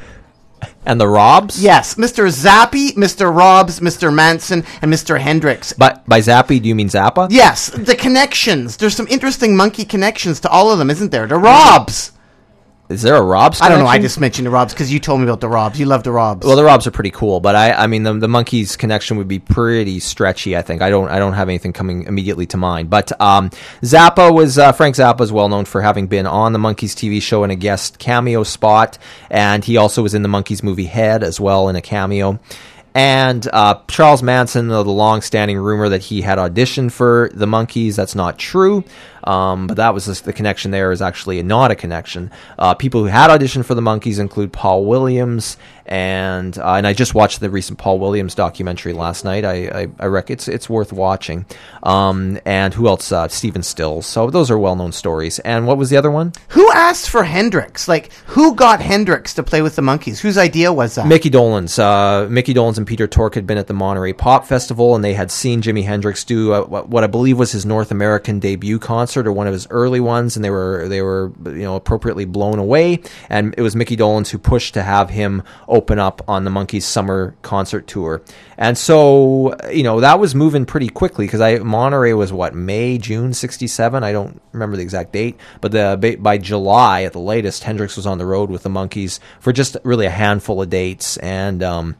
[0.86, 1.62] And the Robs?
[1.62, 2.28] Yes, Mr.
[2.28, 3.34] Zappy, Mr.
[3.34, 4.14] Robs, Mr.
[4.14, 5.20] Manson, and Mr.
[5.20, 5.72] Hendrix.
[5.72, 7.28] But by Zappy, do you mean Zappa?
[7.30, 8.76] Yes, the connections.
[8.76, 11.28] There's some interesting Monkee connections to all of them, isn't there?
[11.28, 12.12] The Robs.
[12.90, 13.62] Is there a Robs?
[13.62, 13.86] I don't know.
[13.86, 15.80] I just mentioned the Robs because you told me about the Robs.
[15.80, 16.44] You love the Robs.
[16.44, 19.28] Well, the Robs are pretty cool, but I, I mean, the, the Monkees connection would
[19.28, 20.58] be pretty stretchy.
[20.58, 22.90] I think I don't, I don't have anything coming immediately to mind.
[22.90, 23.52] But um,
[23.84, 27.22] Zappa was uh, Frank Zappa is well known for having been on the Monkees TV
[27.22, 28.98] show in a guest cameo spot,
[29.30, 32.40] and he also was in the Monkees movie Head as well in a cameo.
[32.96, 37.96] And uh, Charles Manson, the, the long-standing rumor that he had auditioned for the Monkees,
[37.96, 38.84] that's not true.
[39.24, 40.72] Um, but that was the, the connection.
[40.72, 42.32] There is actually not a connection.
[42.58, 46.94] Uh, people who had auditioned for the Monkees include Paul Williams, and uh, and I
[46.94, 49.44] just watched the recent Paul Williams documentary last night.
[49.44, 51.46] I I, I reckon it's it's worth watching.
[51.84, 53.12] Um, and who else?
[53.12, 54.06] Uh, Stephen Stills.
[54.06, 55.40] So those are well-known stories.
[55.40, 56.34] And what was the other one?
[56.50, 57.88] who asked for Hendrix?
[57.88, 60.20] Like, who got Hendrix to play with the Monkees?
[60.20, 61.08] Whose idea was that?
[61.08, 61.80] Mickey Dolenz.
[61.80, 65.14] Uh, Mickey Dolenz and Peter Tork had been at the Monterey Pop Festival, and they
[65.14, 69.09] had seen Jimi Hendrix do uh, what I believe was his North American debut concert
[69.18, 72.60] or one of his early ones, and they were they were you know appropriately blown
[72.60, 73.00] away.
[73.30, 76.84] And it was Mickey Dolenz who pushed to have him open up on the Monkees
[76.84, 78.22] summer concert tour.
[78.58, 82.98] And so you know that was moving pretty quickly because I Monterey was what May
[82.98, 84.04] June '67.
[84.04, 88.08] I don't remember the exact date, but the by- July at the latest, Hendrix was
[88.08, 91.62] on the road with the Monkees for just really a handful of dates and.
[91.62, 91.96] Um,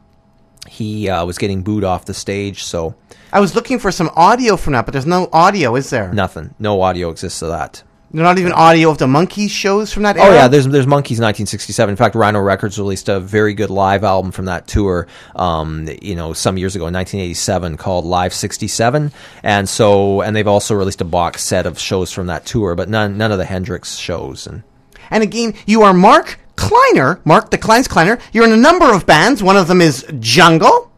[0.68, 2.64] he uh, was getting booed off the stage.
[2.64, 2.94] So
[3.32, 6.12] I was looking for some audio from that, but there's no audio, is there?
[6.12, 7.82] nothing, no audio exists of that.
[8.12, 10.30] Not even audio of the Monkees shows from that era.
[10.30, 11.90] Oh yeah, there's there's Monkees 1967.
[11.90, 15.06] In fact, Rhino Records released a very good live album from that tour.
[15.36, 19.12] Um, you know, some years ago in 1987 called Live 67,
[19.44, 22.88] and so and they've also released a box set of shows from that tour, but
[22.88, 24.44] none none of the Hendrix shows.
[24.44, 24.64] And
[25.10, 28.18] And again, you are Mark Kleiner, Mark the Kleins Kleiner.
[28.34, 29.42] You're in a number of bands.
[29.42, 30.92] One of them is Jungle.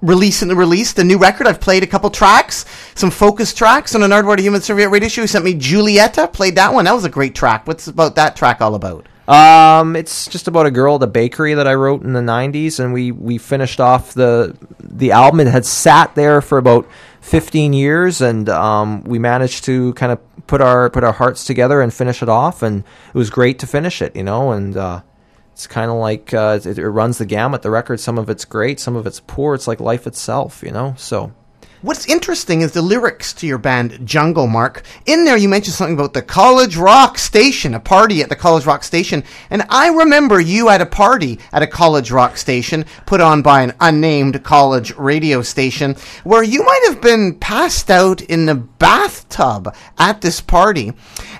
[0.00, 1.48] Recently released a new record.
[1.48, 5.22] I've played a couple tracks, some focus tracks on an Nardwuar Human Serviette radio show.
[5.22, 6.32] He sent me Julieta.
[6.32, 6.84] Played that one.
[6.84, 7.66] That was a great track.
[7.66, 9.08] What's about that track all about?
[9.30, 12.80] Um, it's just about a girl at a bakery that I wrote in the '90s,
[12.80, 15.38] and we we finished off the the album.
[15.38, 16.88] It had sat there for about
[17.20, 20.18] 15 years, and um, we managed to kind of
[20.48, 23.68] put our put our hearts together and finish it off, and it was great to
[23.68, 24.50] finish it, you know.
[24.50, 25.02] And uh,
[25.52, 27.62] it's kind of like uh, it, it runs the gamut.
[27.62, 29.54] The record, some of it's great, some of it's poor.
[29.54, 30.94] It's like life itself, you know.
[30.98, 31.32] So.
[31.82, 34.82] What's interesting is the lyrics to your band Jungle Mark.
[35.06, 38.66] In there, you mentioned something about the College Rock Station, a party at the College
[38.66, 39.24] Rock Station.
[39.48, 43.62] And I remember you at a party at a College Rock Station put on by
[43.62, 49.74] an unnamed college radio station where you might have been passed out in the bathtub
[49.96, 50.92] at this party.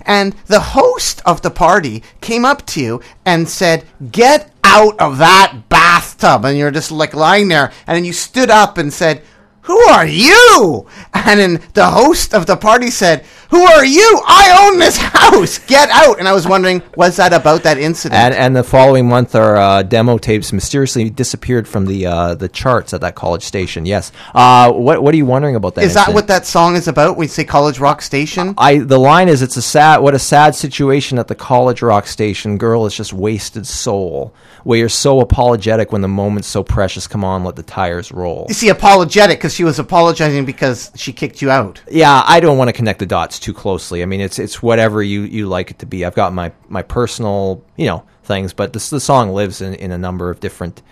[0.07, 5.19] And the host of the party came up to you and said, Get out of
[5.19, 6.47] that bathtub.
[6.47, 7.73] And you're just like lying there.
[7.87, 9.23] And then you stood up and said,
[9.63, 10.87] who are you?
[11.13, 14.23] And the host of the party said, Who are you?
[14.27, 15.59] I own this house.
[15.59, 16.21] Get out.
[16.21, 18.21] And I was wondering, was that about that incident?
[18.21, 22.49] And, and the following month, our uh, demo tapes mysteriously disappeared from the uh, the
[22.49, 23.87] charts at that college station.
[23.87, 24.13] Yes.
[24.35, 25.85] Uh, what What are you wondering about that?
[25.85, 28.55] is that what that song is about when you say College Rock Station?
[28.57, 32.07] I the line is it's a sad what a sad situation at the college rock
[32.07, 32.57] station.
[32.57, 34.33] Girl is just wasted soul.
[34.63, 37.07] Where you're so apologetic when the moment's so precious.
[37.09, 38.45] Come on, let the tires roll.
[38.49, 41.83] You see, apologetic because she was apologizing because she kicked you out.
[41.91, 44.03] Yeah, I don't want to connect the dots too closely.
[44.03, 46.05] I mean, it's it's whatever you, you like it to be.
[46.05, 49.91] I've got my, my personal you know things, but this the song lives in, in
[49.91, 50.83] a number of different.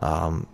[0.00, 0.48] Um,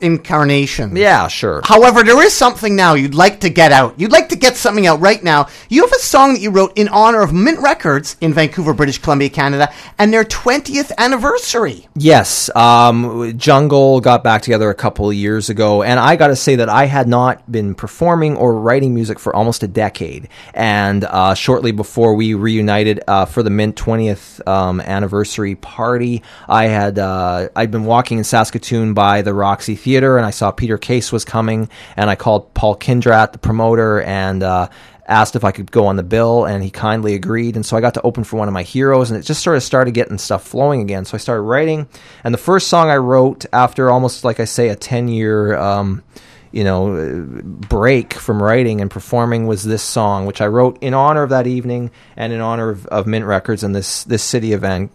[0.00, 0.96] Incarnation.
[0.96, 1.60] Yeah, sure.
[1.64, 3.98] However, there is something now you'd like to get out.
[3.98, 5.48] You'd like to get something out right now.
[5.68, 8.98] You have a song that you wrote in honor of Mint Records in Vancouver, British
[8.98, 11.88] Columbia, Canada, and their 20th anniversary.
[11.96, 16.36] Yes, um, Jungle got back together a couple of years ago, and I got to
[16.36, 20.28] say that I had not been performing or writing music for almost a decade.
[20.54, 26.66] And uh, shortly before we reunited uh, for the Mint 20th um, anniversary party, I
[26.66, 30.76] had uh, I'd been walking in Saskatoon by the Roxy Theater, and I saw Peter
[30.76, 34.68] Case was coming, and I called Paul Kindrat, the promoter, and uh,
[35.06, 37.56] asked if I could go on the bill, and he kindly agreed.
[37.56, 39.56] And so I got to open for one of my heroes, and it just sort
[39.56, 41.06] of started getting stuff flowing again.
[41.06, 41.88] So I started writing,
[42.22, 45.56] and the first song I wrote after almost, like I say, a 10 year.
[45.56, 46.04] Um,
[46.50, 50.94] you know, uh, break from writing and performing was this song, which I wrote in
[50.94, 54.54] honor of that evening and in honor of, of Mint Records and this this city
[54.54, 54.88] of Van,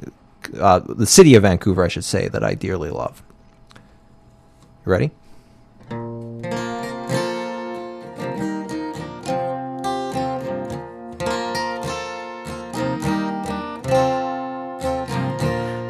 [0.60, 3.22] uh, the city of Vancouver, I should say, that I dearly love.
[4.86, 5.12] You ready?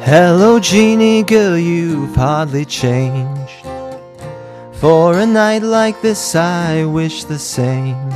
[0.04, 3.66] Hello, Jeannie girl, you've hardly changed.
[4.74, 8.10] For a night like this, I wish the same.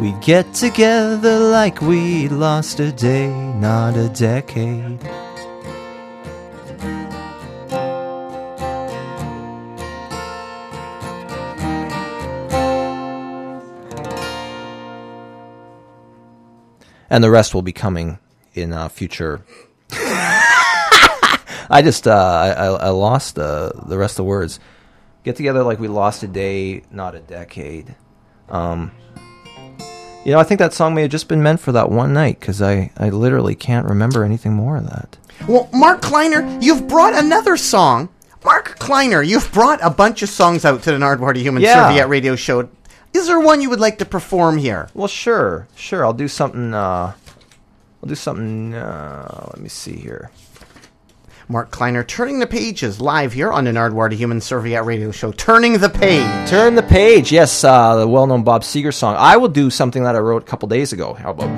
[0.00, 3.28] We'd get together like we lost a day,
[3.60, 4.98] not a decade.
[17.12, 18.18] And the rest will be coming
[18.54, 19.44] in uh, future
[21.72, 24.60] I just uh, I, I lost the the rest of the words.
[25.24, 27.94] Get together like we lost a day, not a decade.
[28.48, 28.90] Um,
[30.24, 32.40] you know, I think that song may have just been meant for that one night
[32.40, 35.16] because I I literally can't remember anything more of that.
[35.48, 38.08] Well, Mark Kleiner, you've brought another song.
[38.44, 41.88] Mark Kleiner, you've brought a bunch of songs out to the Nardwuar Human Yeah.
[41.88, 42.68] Serviette radio show.
[43.14, 44.88] Is there one you would like to perform here?
[44.94, 46.04] Well, sure, sure.
[46.04, 46.72] I'll do something.
[46.72, 47.12] Uh,
[48.02, 48.74] I'll do something.
[48.74, 50.30] Uh, let me see here.
[51.48, 55.32] Mark Kleiner, turning the pages live here on the Nardwuar Human Serviette radio show.
[55.32, 56.48] Turning the page.
[56.48, 57.30] Turn the page.
[57.30, 59.16] Yes, uh, the well-known Bob Seger song.
[59.18, 61.12] I will do something that I wrote a couple days ago.
[61.12, 61.50] How about?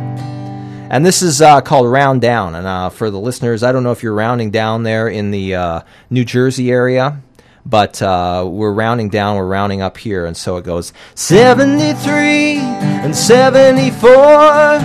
[0.91, 3.93] And this is uh, called "Round Down." And uh, for the listeners, I don't know
[3.93, 5.81] if you're rounding down there in the uh,
[6.11, 7.21] New Jersey area,
[7.67, 9.37] but uh, we're rounding down.
[9.37, 14.81] We're rounding up here, and so it goes: seventy-three and seventy-four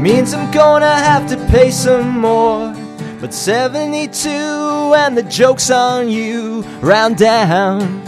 [0.00, 2.74] means I'm gonna have to pay some more.
[3.20, 6.62] But 72 and the joke's on you.
[6.80, 8.00] Round down.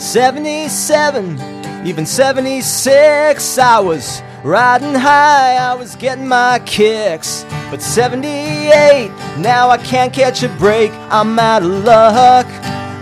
[0.00, 7.44] 77, even 76, I was riding high, I was getting my kicks.
[7.70, 12.46] But 78, now I can't catch a break, I'm out of luck.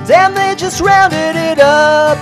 [0.07, 2.19] Damn, they just rounded it up,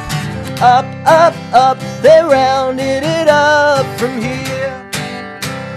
[0.60, 4.88] up, up, up, they rounded it up from here.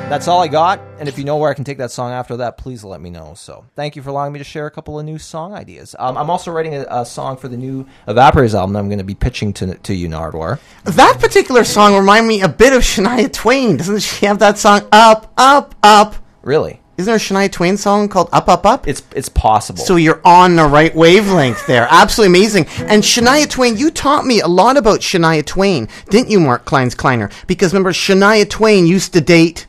[0.09, 0.79] That's all I got.
[0.97, 3.09] And if you know where I can take that song after that, please let me
[3.09, 3.33] know.
[3.35, 5.93] So thank you for allowing me to share a couple of new song ideas.
[5.99, 8.99] Um, I'm also writing a, a song for the new Evaporators album that I'm going
[8.99, 10.59] to be pitching to, to you, Nardwuar.
[10.85, 13.75] That particular song remind me a bit of Shania Twain.
[13.75, 16.15] Doesn't she have that song Up, Up, Up?
[16.43, 16.79] Really?
[16.97, 18.87] Isn't there a Shania Twain song called Up, Up, Up?
[18.87, 19.83] It's it's possible.
[19.83, 21.89] So you're on the right wavelength there.
[21.91, 22.67] Absolutely amazing.
[22.89, 26.95] And Shania Twain, you taught me a lot about Shania Twain, didn't you, Mark Kleins
[26.95, 27.29] Kleiner?
[27.47, 29.67] Because remember, Shania Twain used to date.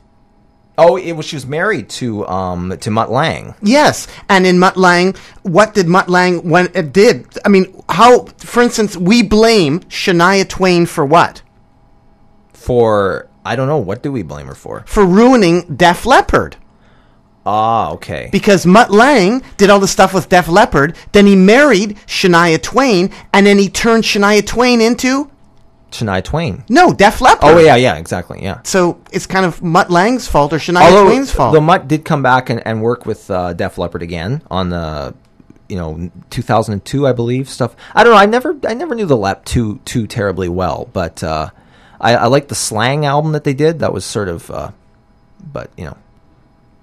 [0.78, 3.54] Oh, it was she was married to um to Mutt Lange.
[3.62, 7.26] Yes, and in Mutt Lange, what did Mutt Lange when it did?
[7.44, 8.26] I mean, how?
[8.38, 11.42] For instance, we blame Shania Twain for what?
[12.66, 14.82] for I don't know what do we blame her for?
[14.88, 16.56] For ruining Def Leppard.
[17.48, 18.28] Ah, okay.
[18.32, 20.96] because Mutt Lange did all the stuff with Def Leppard.
[21.12, 25.30] Then he married Shania Twain, and then he turned Shania Twain into
[25.90, 26.64] Shania Twain.
[26.68, 27.48] no Def Leppard.
[27.48, 28.60] Oh yeah, yeah, exactly, yeah.
[28.64, 31.54] So it's kind of Mutt Lange's fault or Shania Although Twain's fault.
[31.54, 35.14] the Mutt did come back and, and work with uh, Def Leppard again on the
[35.68, 37.74] you know 2002 I believe stuff.
[37.94, 38.18] I don't know.
[38.18, 41.50] I never I never knew the Lep too too terribly well, but uh,
[42.00, 43.78] I, I like the Slang album that they did.
[43.78, 44.70] That was sort of, uh,
[45.52, 45.96] but you know,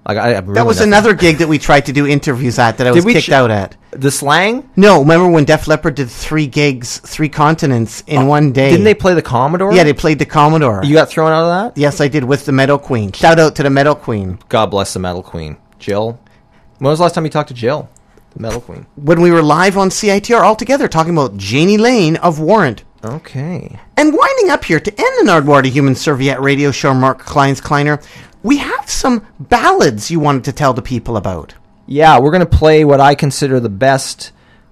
[0.06, 2.86] like I, that was nothing- another gig that we tried to do interviews at that
[2.86, 3.76] I was kicked ch- out at.
[3.92, 4.68] the Slang.
[4.76, 8.68] No, remember when Def Leppard did three gigs, three continents in uh, one day?
[8.68, 9.72] Oh, Didn't they play the Commodore?
[9.72, 10.82] Yeah, they played the Commodore.
[10.84, 11.80] You got thrown out of that.
[11.80, 13.12] yes, I did with the Metal Queen.
[13.12, 14.38] Shout out to the Metal Queen.
[14.48, 16.18] God bless the Metal Queen, Jill.
[16.78, 17.88] When was the last time you talked to Jill,
[18.34, 18.84] the Metal Queen?
[18.96, 22.82] When we were live on CITR all together talking about Jani Lane of Warrant.
[23.04, 23.78] Okay.
[23.96, 27.62] And winding up here to end the Nardwuar to Human Serviette radio show, Mark Kleins
[27.62, 28.00] Kleiner,
[28.44, 31.54] we have some ballads you wanted to tell the people about.
[31.86, 34.30] Yeah, we're going to play what I consider the best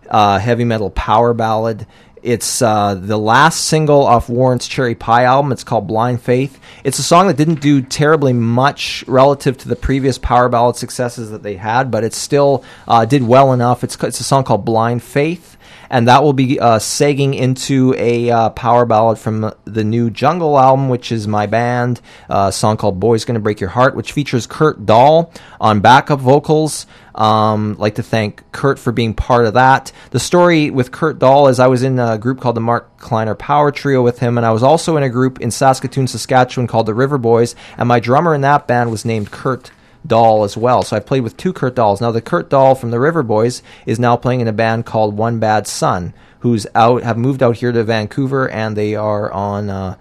[0.08, 1.86] uh, heavy metal power ballad.
[2.22, 5.50] It's uh, the last single off Warrant's Cherry Pie album.
[5.50, 6.60] It's called Blind Faith.
[6.84, 11.30] It's a song that didn't do terribly much relative to the previous power ballad successes
[11.30, 13.82] that they had, but it still uh, did well enough.
[13.82, 15.56] It's, it's a song called Blind Faith
[15.92, 20.58] and that will be uh, segging into a uh, power ballad from the new Jungle
[20.58, 22.00] album, which is my band.
[22.30, 26.18] uh, a song called "Boy's Gonna Break Your Heart," which features Kurt Dahl on backup
[26.18, 26.86] vocals.
[27.14, 29.92] Um, like to thank Kurt for being part of that.
[30.12, 33.34] The story with Kurt Dahl is I was in a group called the Mark Kleiner
[33.34, 36.86] Power Trio with him, and I was also in a group in Saskatoon, Saskatchewan called
[36.86, 39.70] the River Boys, and my drummer in that band was named Kurt
[40.06, 40.82] Dahl as well.
[40.82, 42.00] So I've played with two Kurt Dahls.
[42.00, 45.16] Now the Kurt Dahl from the River Boys is now playing in a band called
[45.16, 49.70] One Bad Son, who's out have moved out here to Vancouver and they are on
[49.70, 49.96] uh,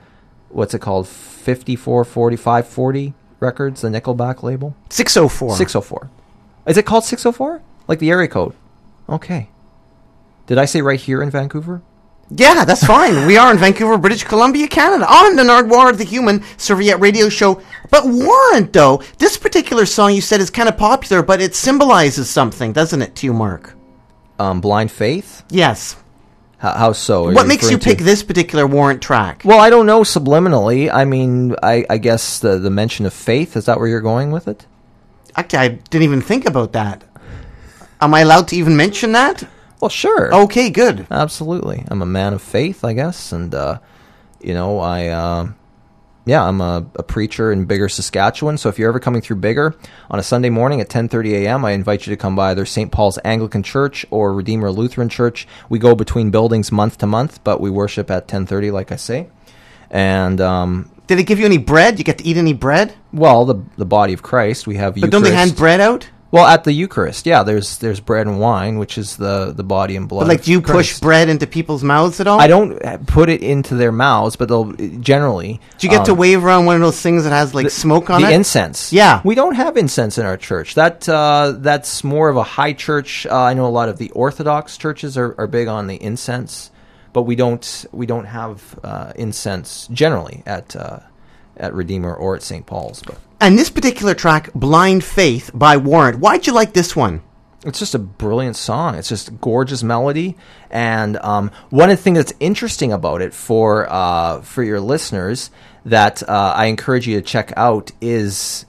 [0.49, 4.76] what's it called 54 45 40 records, the Nickelback label.
[4.89, 5.58] 604.
[5.58, 6.10] 604.
[6.68, 7.62] Is it called 604?
[7.88, 8.54] Like the area code.
[9.10, 9.49] Okay.
[10.47, 11.82] Did I say right here in Vancouver?
[12.34, 13.26] Yeah, that's fine.
[13.28, 17.62] we are in Vancouver, British Columbia, Canada, on the Nardwuar the Human Serviette radio show.
[17.90, 22.30] But Warrant, though, this particular song you said is kind of popular, but it symbolizes
[22.30, 23.76] something, doesn't it, to you, Mark?
[24.40, 25.44] Um, Blind Faith?
[25.50, 25.98] Yes.
[26.60, 27.26] How, how so?
[27.26, 29.42] Are what makes you pick to- this particular Warrant track?
[29.44, 30.90] Well, I don't know subliminally.
[30.92, 34.32] I mean, I, I guess the, the mention of faith, is that where you're going
[34.32, 34.66] with it?
[35.36, 37.04] Actually, I didn't even think about that.
[38.00, 39.44] Am I allowed to even mention that?
[39.82, 40.34] Well, sure.
[40.44, 41.08] Okay, good.
[41.10, 41.84] Absolutely.
[41.88, 43.80] I'm a man of faith, I guess, and uh,
[44.40, 45.50] you know, I uh,
[46.26, 48.60] yeah, I'm a, a preacher in Biggar, Saskatchewan.
[48.60, 49.76] So if you're ever coming through Biggar
[50.12, 52.92] on a Sunday morning at 10:30 a.m., I invite you to come by either St.
[52.92, 55.48] Paul's Anglican Church or Redeemer Lutheran Church.
[55.68, 59.30] We go between buildings month to month, but we worship at 10:30, like I say.
[59.90, 61.98] And um, Did it give you any bread?
[61.98, 62.94] You get to eat any bread?
[63.12, 64.96] well, the the body of Christ, we have.
[64.96, 65.02] You.
[65.02, 66.08] But don't they hand bread out?
[66.32, 67.44] Well, at the Eucharist, yeah.
[67.44, 70.22] There's there's bread and wine, which is the the body and blood.
[70.22, 72.40] But like, do you push bread into people's mouths at all?
[72.40, 75.60] I don't put it into their mouths, but they'll generally.
[75.78, 78.10] Do you get to um, wave around one of those things that has like smoke
[78.10, 78.30] on the it?
[78.30, 78.94] The incense?
[78.94, 79.22] Yeah.
[79.26, 80.76] we don't have incense in our church.
[80.76, 83.26] That uh, that's more of a high church.
[83.26, 86.72] Uh, I know a lot of the Orthodox churches are, are big on the incense,
[87.12, 91.00] but we don't we don't have uh, incense generally at uh,
[91.62, 92.66] at Redeemer or at St.
[92.66, 93.01] Paul's.
[93.01, 97.22] But And this particular track, Blind Faith by Warrant, why'd you like this one?
[97.64, 98.95] it's just a brilliant song.
[98.95, 100.36] It's just gorgeous melody,
[100.72, 105.51] and um, one of the things that's interesting about it for uh, for your listeners
[105.86, 108.66] that uh, I encourage you to check out is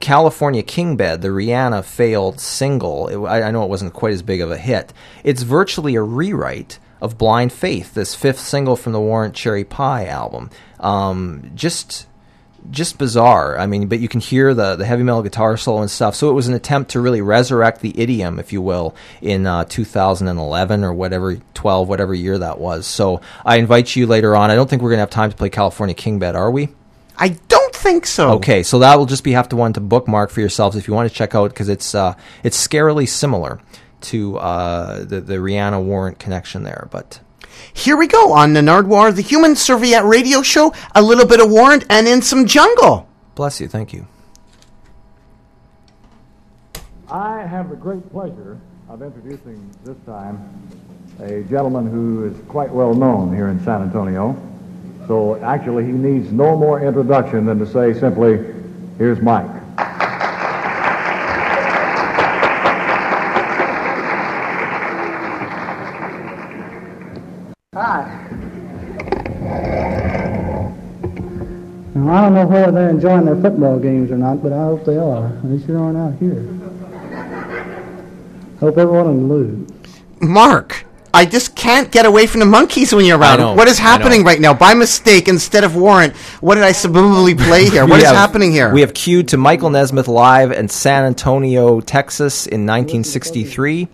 [0.00, 4.22] California King Bed, the Rihanna failed single, it, I, I know it wasn't quite as
[4.22, 4.92] big of a hit.
[5.24, 10.06] It's virtually a rewrite of Blind Faith, this fifth single from the Warrant Cherry Pie
[10.06, 10.50] album.
[10.80, 12.07] Um, just
[12.70, 13.58] just bizarre.
[13.58, 16.14] I mean, but you can hear the the heavy metal guitar solo and stuff.
[16.14, 19.64] So it was an attempt to really resurrect the idiom, if you will, in uh,
[19.64, 22.86] 2011 or whatever 12, whatever year that was.
[22.86, 24.50] So I invite you later on.
[24.50, 26.68] I don't think we're gonna have time to play California King Bed, are we?
[27.16, 28.32] I don't think so.
[28.34, 30.94] Okay, so that will just be have to one to bookmark for yourselves if you
[30.94, 33.60] want to check out because it's uh, it's scarily similar
[34.02, 37.20] to uh, the the Rihanna Warrant connection there, but.
[37.72, 40.72] Here we go on the Nardwuar, the Human Serviette Radio Show.
[40.94, 43.08] A little bit of Warrant and in some jungle.
[43.34, 44.06] Bless you, thank you.
[47.10, 48.58] I have the great pleasure
[48.88, 50.38] of introducing this time
[51.20, 54.36] a gentleman who is quite well known here in San Antonio.
[55.08, 58.54] So actually, he needs no more introduction than to say simply,
[58.98, 59.50] here's Mike.
[72.08, 74.96] I don't know whether they're enjoying their football games or not, but I hope they
[74.96, 75.28] are.
[75.44, 76.42] They sure aren't out here.
[78.60, 79.68] Hope everyone will lose.
[80.20, 83.38] Mark, I just can't get away from the Monkees when you're around.
[83.38, 84.52] know, What is happening right now?
[84.52, 87.86] By mistake, instead of Warrant, what did I subliminally play here?
[87.88, 88.72] What is have- happening here?
[88.72, 93.88] We have cued to Michael Nesmith live in San Antonio, Texas in 1963.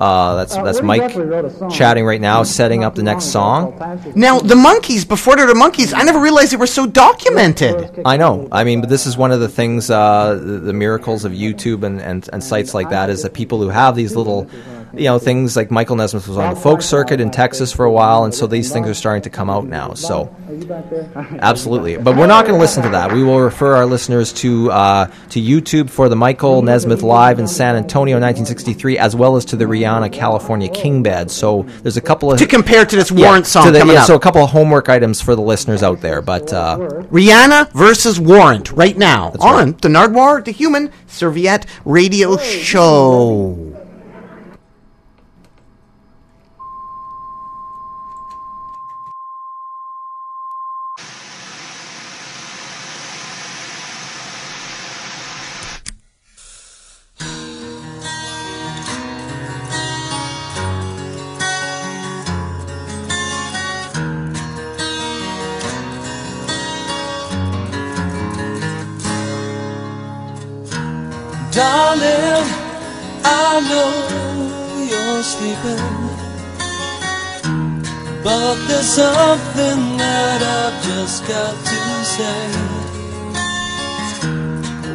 [0.00, 3.02] Uh, that's Uh, that's Mike Guthrie wrote a song chatting right now, setting up the
[3.02, 3.68] next song.
[3.68, 6.86] ago called Pastures now, the Monkees, before they're Monkees, I never realized they were so
[6.86, 8.00] documented.
[8.06, 8.48] I know.
[8.50, 11.82] I mean, but this is one of the things, uh, the, the miracles of YouTube
[11.82, 14.48] and, and, and sites like that is that people who have these little,
[14.94, 17.90] you know, things like Michael Nesmith was on the folk circuit in Texas for a
[17.90, 19.94] while, and so these things are starting to come out now.
[19.94, 21.10] So, Are you back there?
[21.40, 21.96] absolutely.
[21.96, 23.12] But we're not going to listen to that.
[23.12, 27.46] We will refer our listeners to uh, to YouTube for the Michael Nesmith live in
[27.46, 31.30] San Antonio, 1963, as well as to the Rihanna California King Bed.
[31.30, 33.94] So there's a couple of To compare to this Yeah, Warrant song to the- coming
[33.94, 34.06] yeah, up.
[34.06, 36.52] So a couple of homework items for the listeners out there, but.
[36.52, 36.78] Uh,
[37.10, 39.80] Rihanna versus Warrant right now That's on right.
[39.80, 43.69] the Nardwuar, the Human Serviette Radio Show.
[71.52, 72.46] Darling,
[73.24, 73.90] I know
[74.86, 75.82] you're sleeping,
[78.22, 82.46] but there's something that I've just got to say.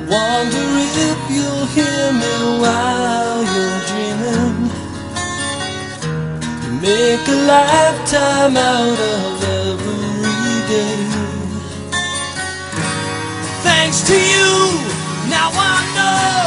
[0.08, 0.68] Wonder
[1.12, 2.34] if you'll hear me
[2.64, 4.72] while you're dreaming.
[6.80, 11.04] Make a lifetime out of every day.
[13.62, 14.50] Thanks to you,
[15.30, 16.45] now I know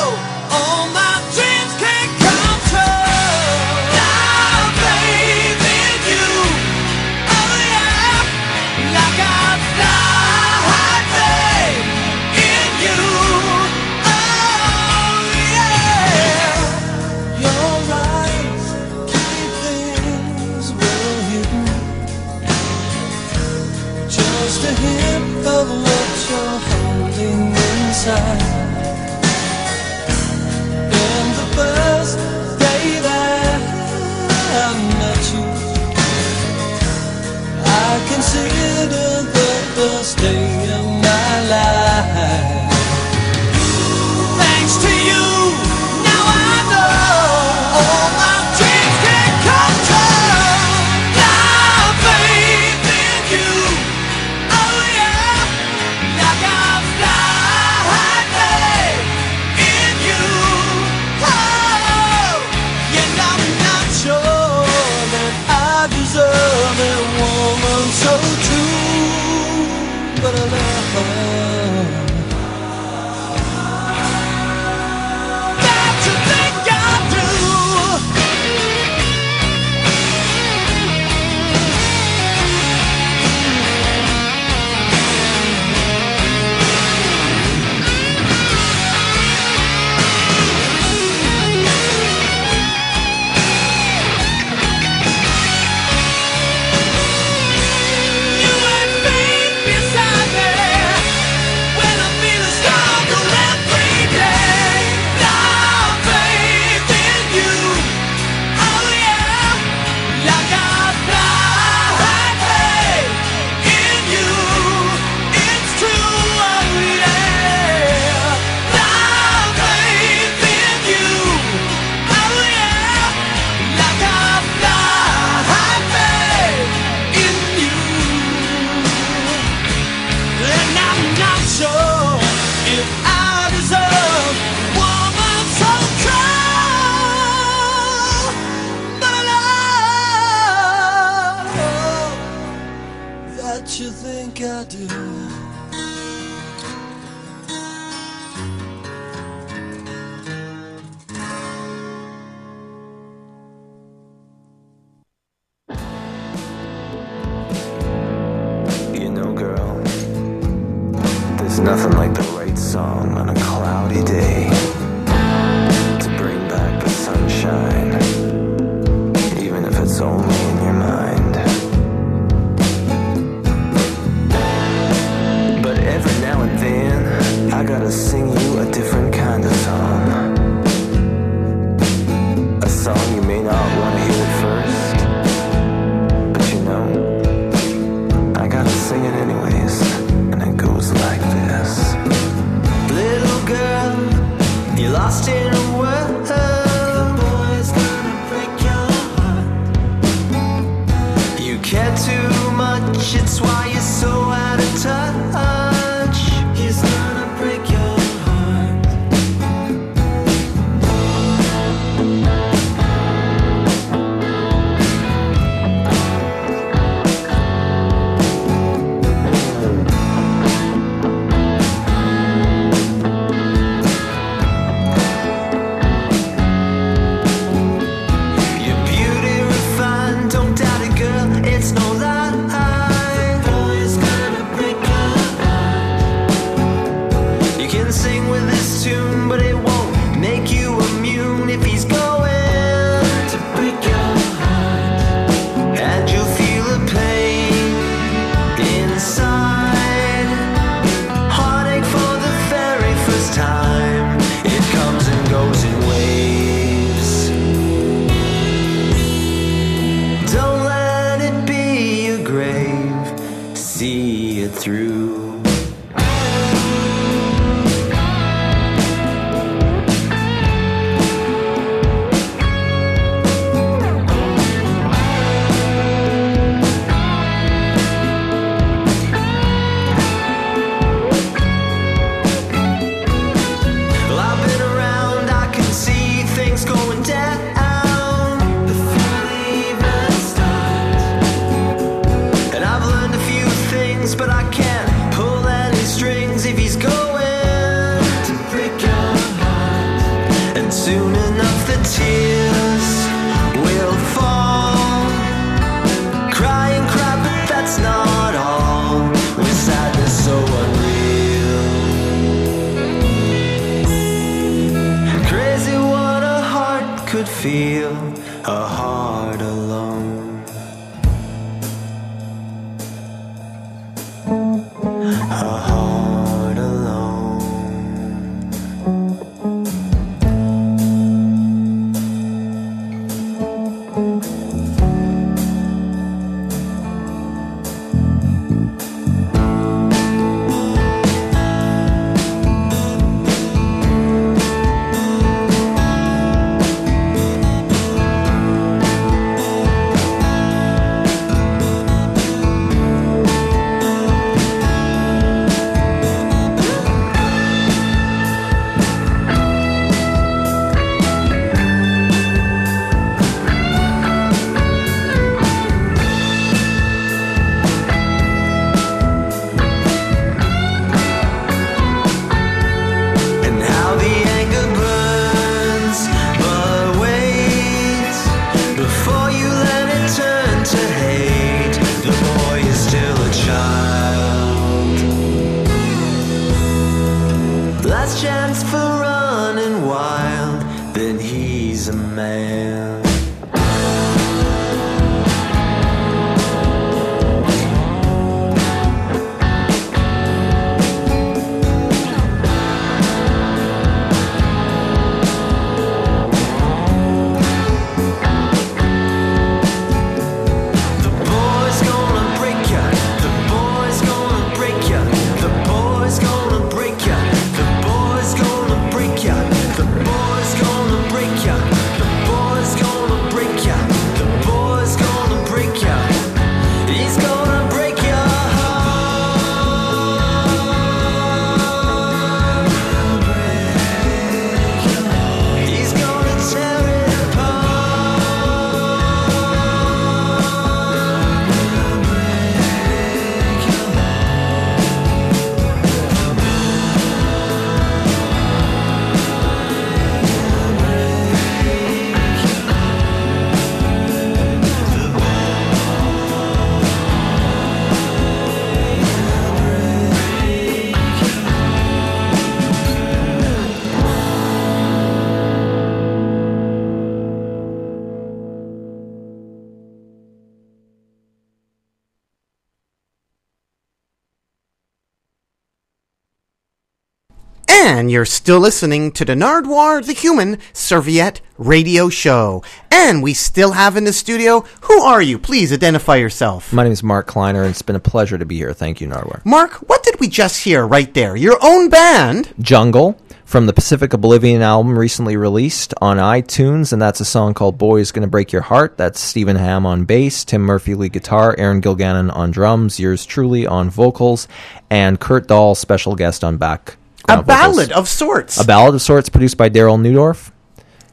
[478.08, 482.62] And you're still listening to the Nardwuar the Human Serviette radio show.
[482.90, 485.38] And we still have in the studio, who are you?
[485.38, 486.72] Please identify yourself.
[486.72, 488.72] My name is Mark Kleiner, and it's been a pleasure to be here.
[488.72, 489.44] Thank you, Nardwuar.
[489.44, 491.36] Mark, what did we just hear right there?
[491.36, 492.54] Your own band?
[492.58, 497.76] Jungle from the Pacific Oblivion album recently released on iTunes, and that's a song called
[497.76, 498.96] Boy's Gonna Break Your Heart.
[498.96, 503.66] That's Stephen Ham on bass, Tim Murphy lead guitar, Aaron Gilgannon on drums, yours truly
[503.66, 504.48] on vocals,
[504.88, 506.97] and Kurt Dahl special guest on back.
[507.28, 508.60] A ballad of sorts.
[508.60, 510.50] A ballad of sorts produced by Darryl Neudorf.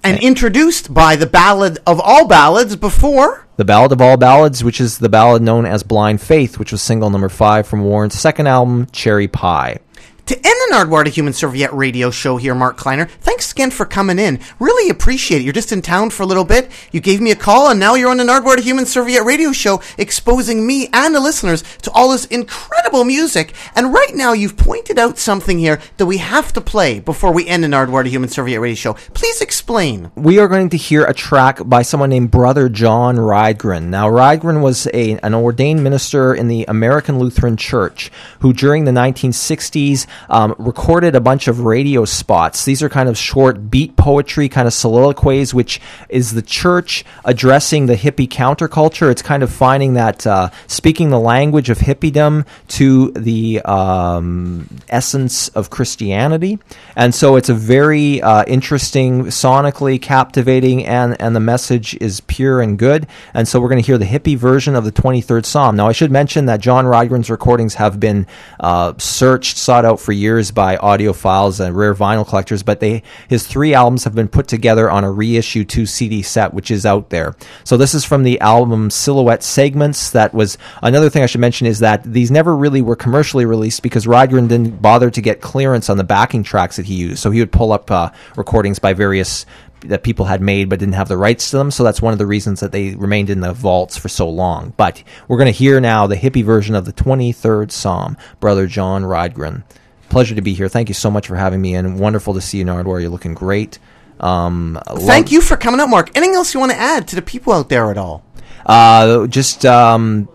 [0.04, 3.48] and introduced by the ballad of all ballads before.
[3.58, 6.82] The Ballad of All Ballads, which is the ballad known as Blind Faith, which was
[6.82, 9.80] single number five from Warrant's second album, Cherry Pie.
[10.26, 13.86] To end the Nardwuar to Human Serviette radio show here, Mark Kleiner, thanks again for
[13.86, 14.40] coming in.
[14.58, 15.44] Really appreciate it.
[15.44, 16.72] You're just in town for a little bit.
[16.92, 19.52] You gave me a call, and now you're on the Nardwuar to Human Serviette radio
[19.52, 23.54] show, exposing me and the listeners to all this incredible music.
[23.76, 27.48] And right now, you've pointed out something here that we have to play before we
[27.48, 28.94] end the Nardwuar to Human Serviette radio show.
[29.14, 30.12] Please explain.
[30.16, 33.90] We are going to hear a track by someone named Brother John Rydgren.
[33.90, 38.92] Now, Rydgren was a, an ordained minister in the American Lutheran Church who, during the
[38.92, 42.66] 1960s, um, recorded a bunch of radio spots.
[42.66, 47.86] These are kind of short beat poetry, kind of soliloquies, which is the church addressing
[47.86, 49.10] the hippie counterculture.
[49.12, 55.50] It's kind of finding that uh, speaking the language of hippiedom to the um, essence
[55.50, 56.60] of Christianity.
[56.96, 62.62] And so it's a very uh, interesting, sonically captivating, and, and the message is pure
[62.62, 63.08] and good.
[63.34, 65.76] And so we're going to hear the hippie version of the 23rd Psalm.
[65.76, 68.28] Now, I should mention that John Rydgren's recordings have been
[68.60, 73.46] uh, searched, sought out for years by audiophiles and rare vinyl collectors, but they his
[73.46, 77.10] three albums have been put together on a reissue two CD set, which is out
[77.10, 77.36] there.
[77.64, 80.12] So this is from the album Silhouette Segments.
[80.12, 83.82] That was another thing I should mention is that these never really were commercially released
[83.82, 87.20] because Rydgren didn't bother to get clearance on the backing tracks that he used.
[87.20, 89.46] So he would pull up uh, recordings by various
[89.90, 91.72] that people had made but didn't have the rights to them.
[91.72, 94.74] So that's one of the reasons that they remained in the vaults for so long.
[94.78, 99.04] But we're going to hear now the hippie version of the 23rd Psalm, Brother John
[99.04, 99.64] Rydgren.
[100.10, 100.70] Pleasure to be here.
[100.70, 103.02] Thank you so much for having me, and wonderful to see you, Nardwuar.
[103.02, 103.80] You're looking great.
[104.20, 106.16] Um, Thank you for coming out, Mark.
[106.16, 108.24] Anything else you want to add to the people out there at all?
[108.66, 110.30] Uh, just um,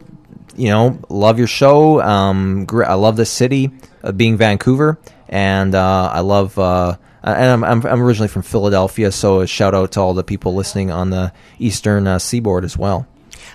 [0.56, 2.00] you know, love your show.
[2.00, 3.70] Um, gr- I love the city,
[4.04, 4.98] uh, being Vancouver,
[5.28, 6.58] and uh, I love.
[6.58, 10.24] Uh, and I'm, I'm I'm originally from Philadelphia, so a shout out to all the
[10.24, 13.06] people listening on the eastern uh, seaboard as well.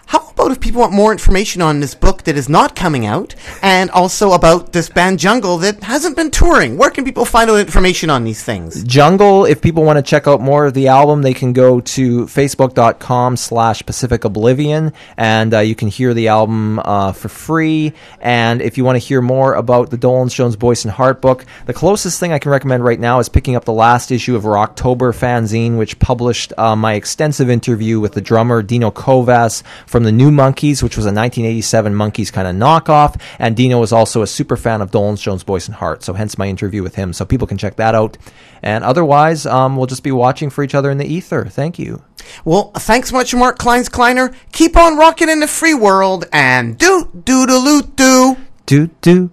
[0.07, 3.34] How about if people want more information on this book that is not coming out,
[3.62, 6.78] and also about this band Jungle that hasn't been touring?
[6.78, 8.84] Where can people find out information on these things?
[8.84, 12.26] Jungle, if people want to check out more of the album, they can go to
[12.26, 17.94] facebook.com slash Pacific Oblivion, and uh, you can hear the album uh, for free.
[18.22, 21.45] And if you want to hear more about the Dolenz Jones Boyce and Hart book,
[21.66, 24.44] the closest thing I can recommend right now is picking up the last issue of
[24.44, 30.11] Rocktober fanzine, which published uh, my extensive interview with the drummer Dino Kovas from the
[30.11, 33.19] New Monkees, which was a 1987 Monkees kind of knockoff.
[33.39, 36.38] And Dino was also a super fan of Dolenz Jones Boyce and Hart, so hence
[36.38, 37.14] my interview with him.
[37.14, 38.18] So people can check that out.
[38.61, 41.45] And otherwise, um, we'll just be watching for each other in the ether.
[41.45, 42.03] Thank you.
[42.43, 44.34] Well, thanks much, Mark Kleins Kleiner.
[44.52, 49.31] Keep on rocking in the free world and do do do do do do do.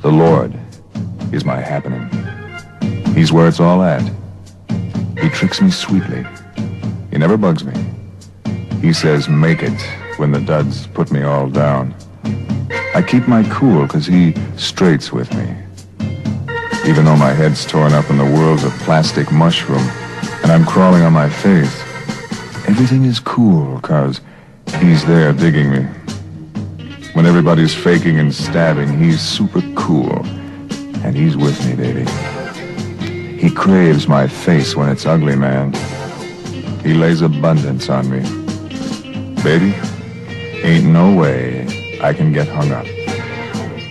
[0.00, 0.58] The Lord
[1.32, 2.08] is my happening.
[3.14, 4.02] He's where it's all at.
[5.18, 6.24] He tricks me sweetly.
[7.10, 7.72] He never bugs me.
[8.80, 9.80] He says, make it
[10.18, 11.94] when the duds put me all down.
[12.94, 15.54] I keep my cool because he straights with me.
[16.86, 19.86] Even though my head's torn up and the world's a plastic mushroom
[20.42, 21.82] and I'm crawling on my face,
[22.68, 24.20] everything is cool because
[24.78, 25.82] he's there digging me.
[27.14, 30.24] When everybody's faking and stabbing, he's super cool.
[31.04, 32.10] And he's with me, baby.
[33.40, 35.72] He craves my face when it's ugly, man.
[36.84, 38.47] He lays abundance on me.
[39.48, 39.74] Baby,
[40.62, 41.66] ain't no way
[42.02, 42.84] I can get hung up.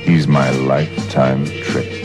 [0.06, 1.97] He's my lifetime trick.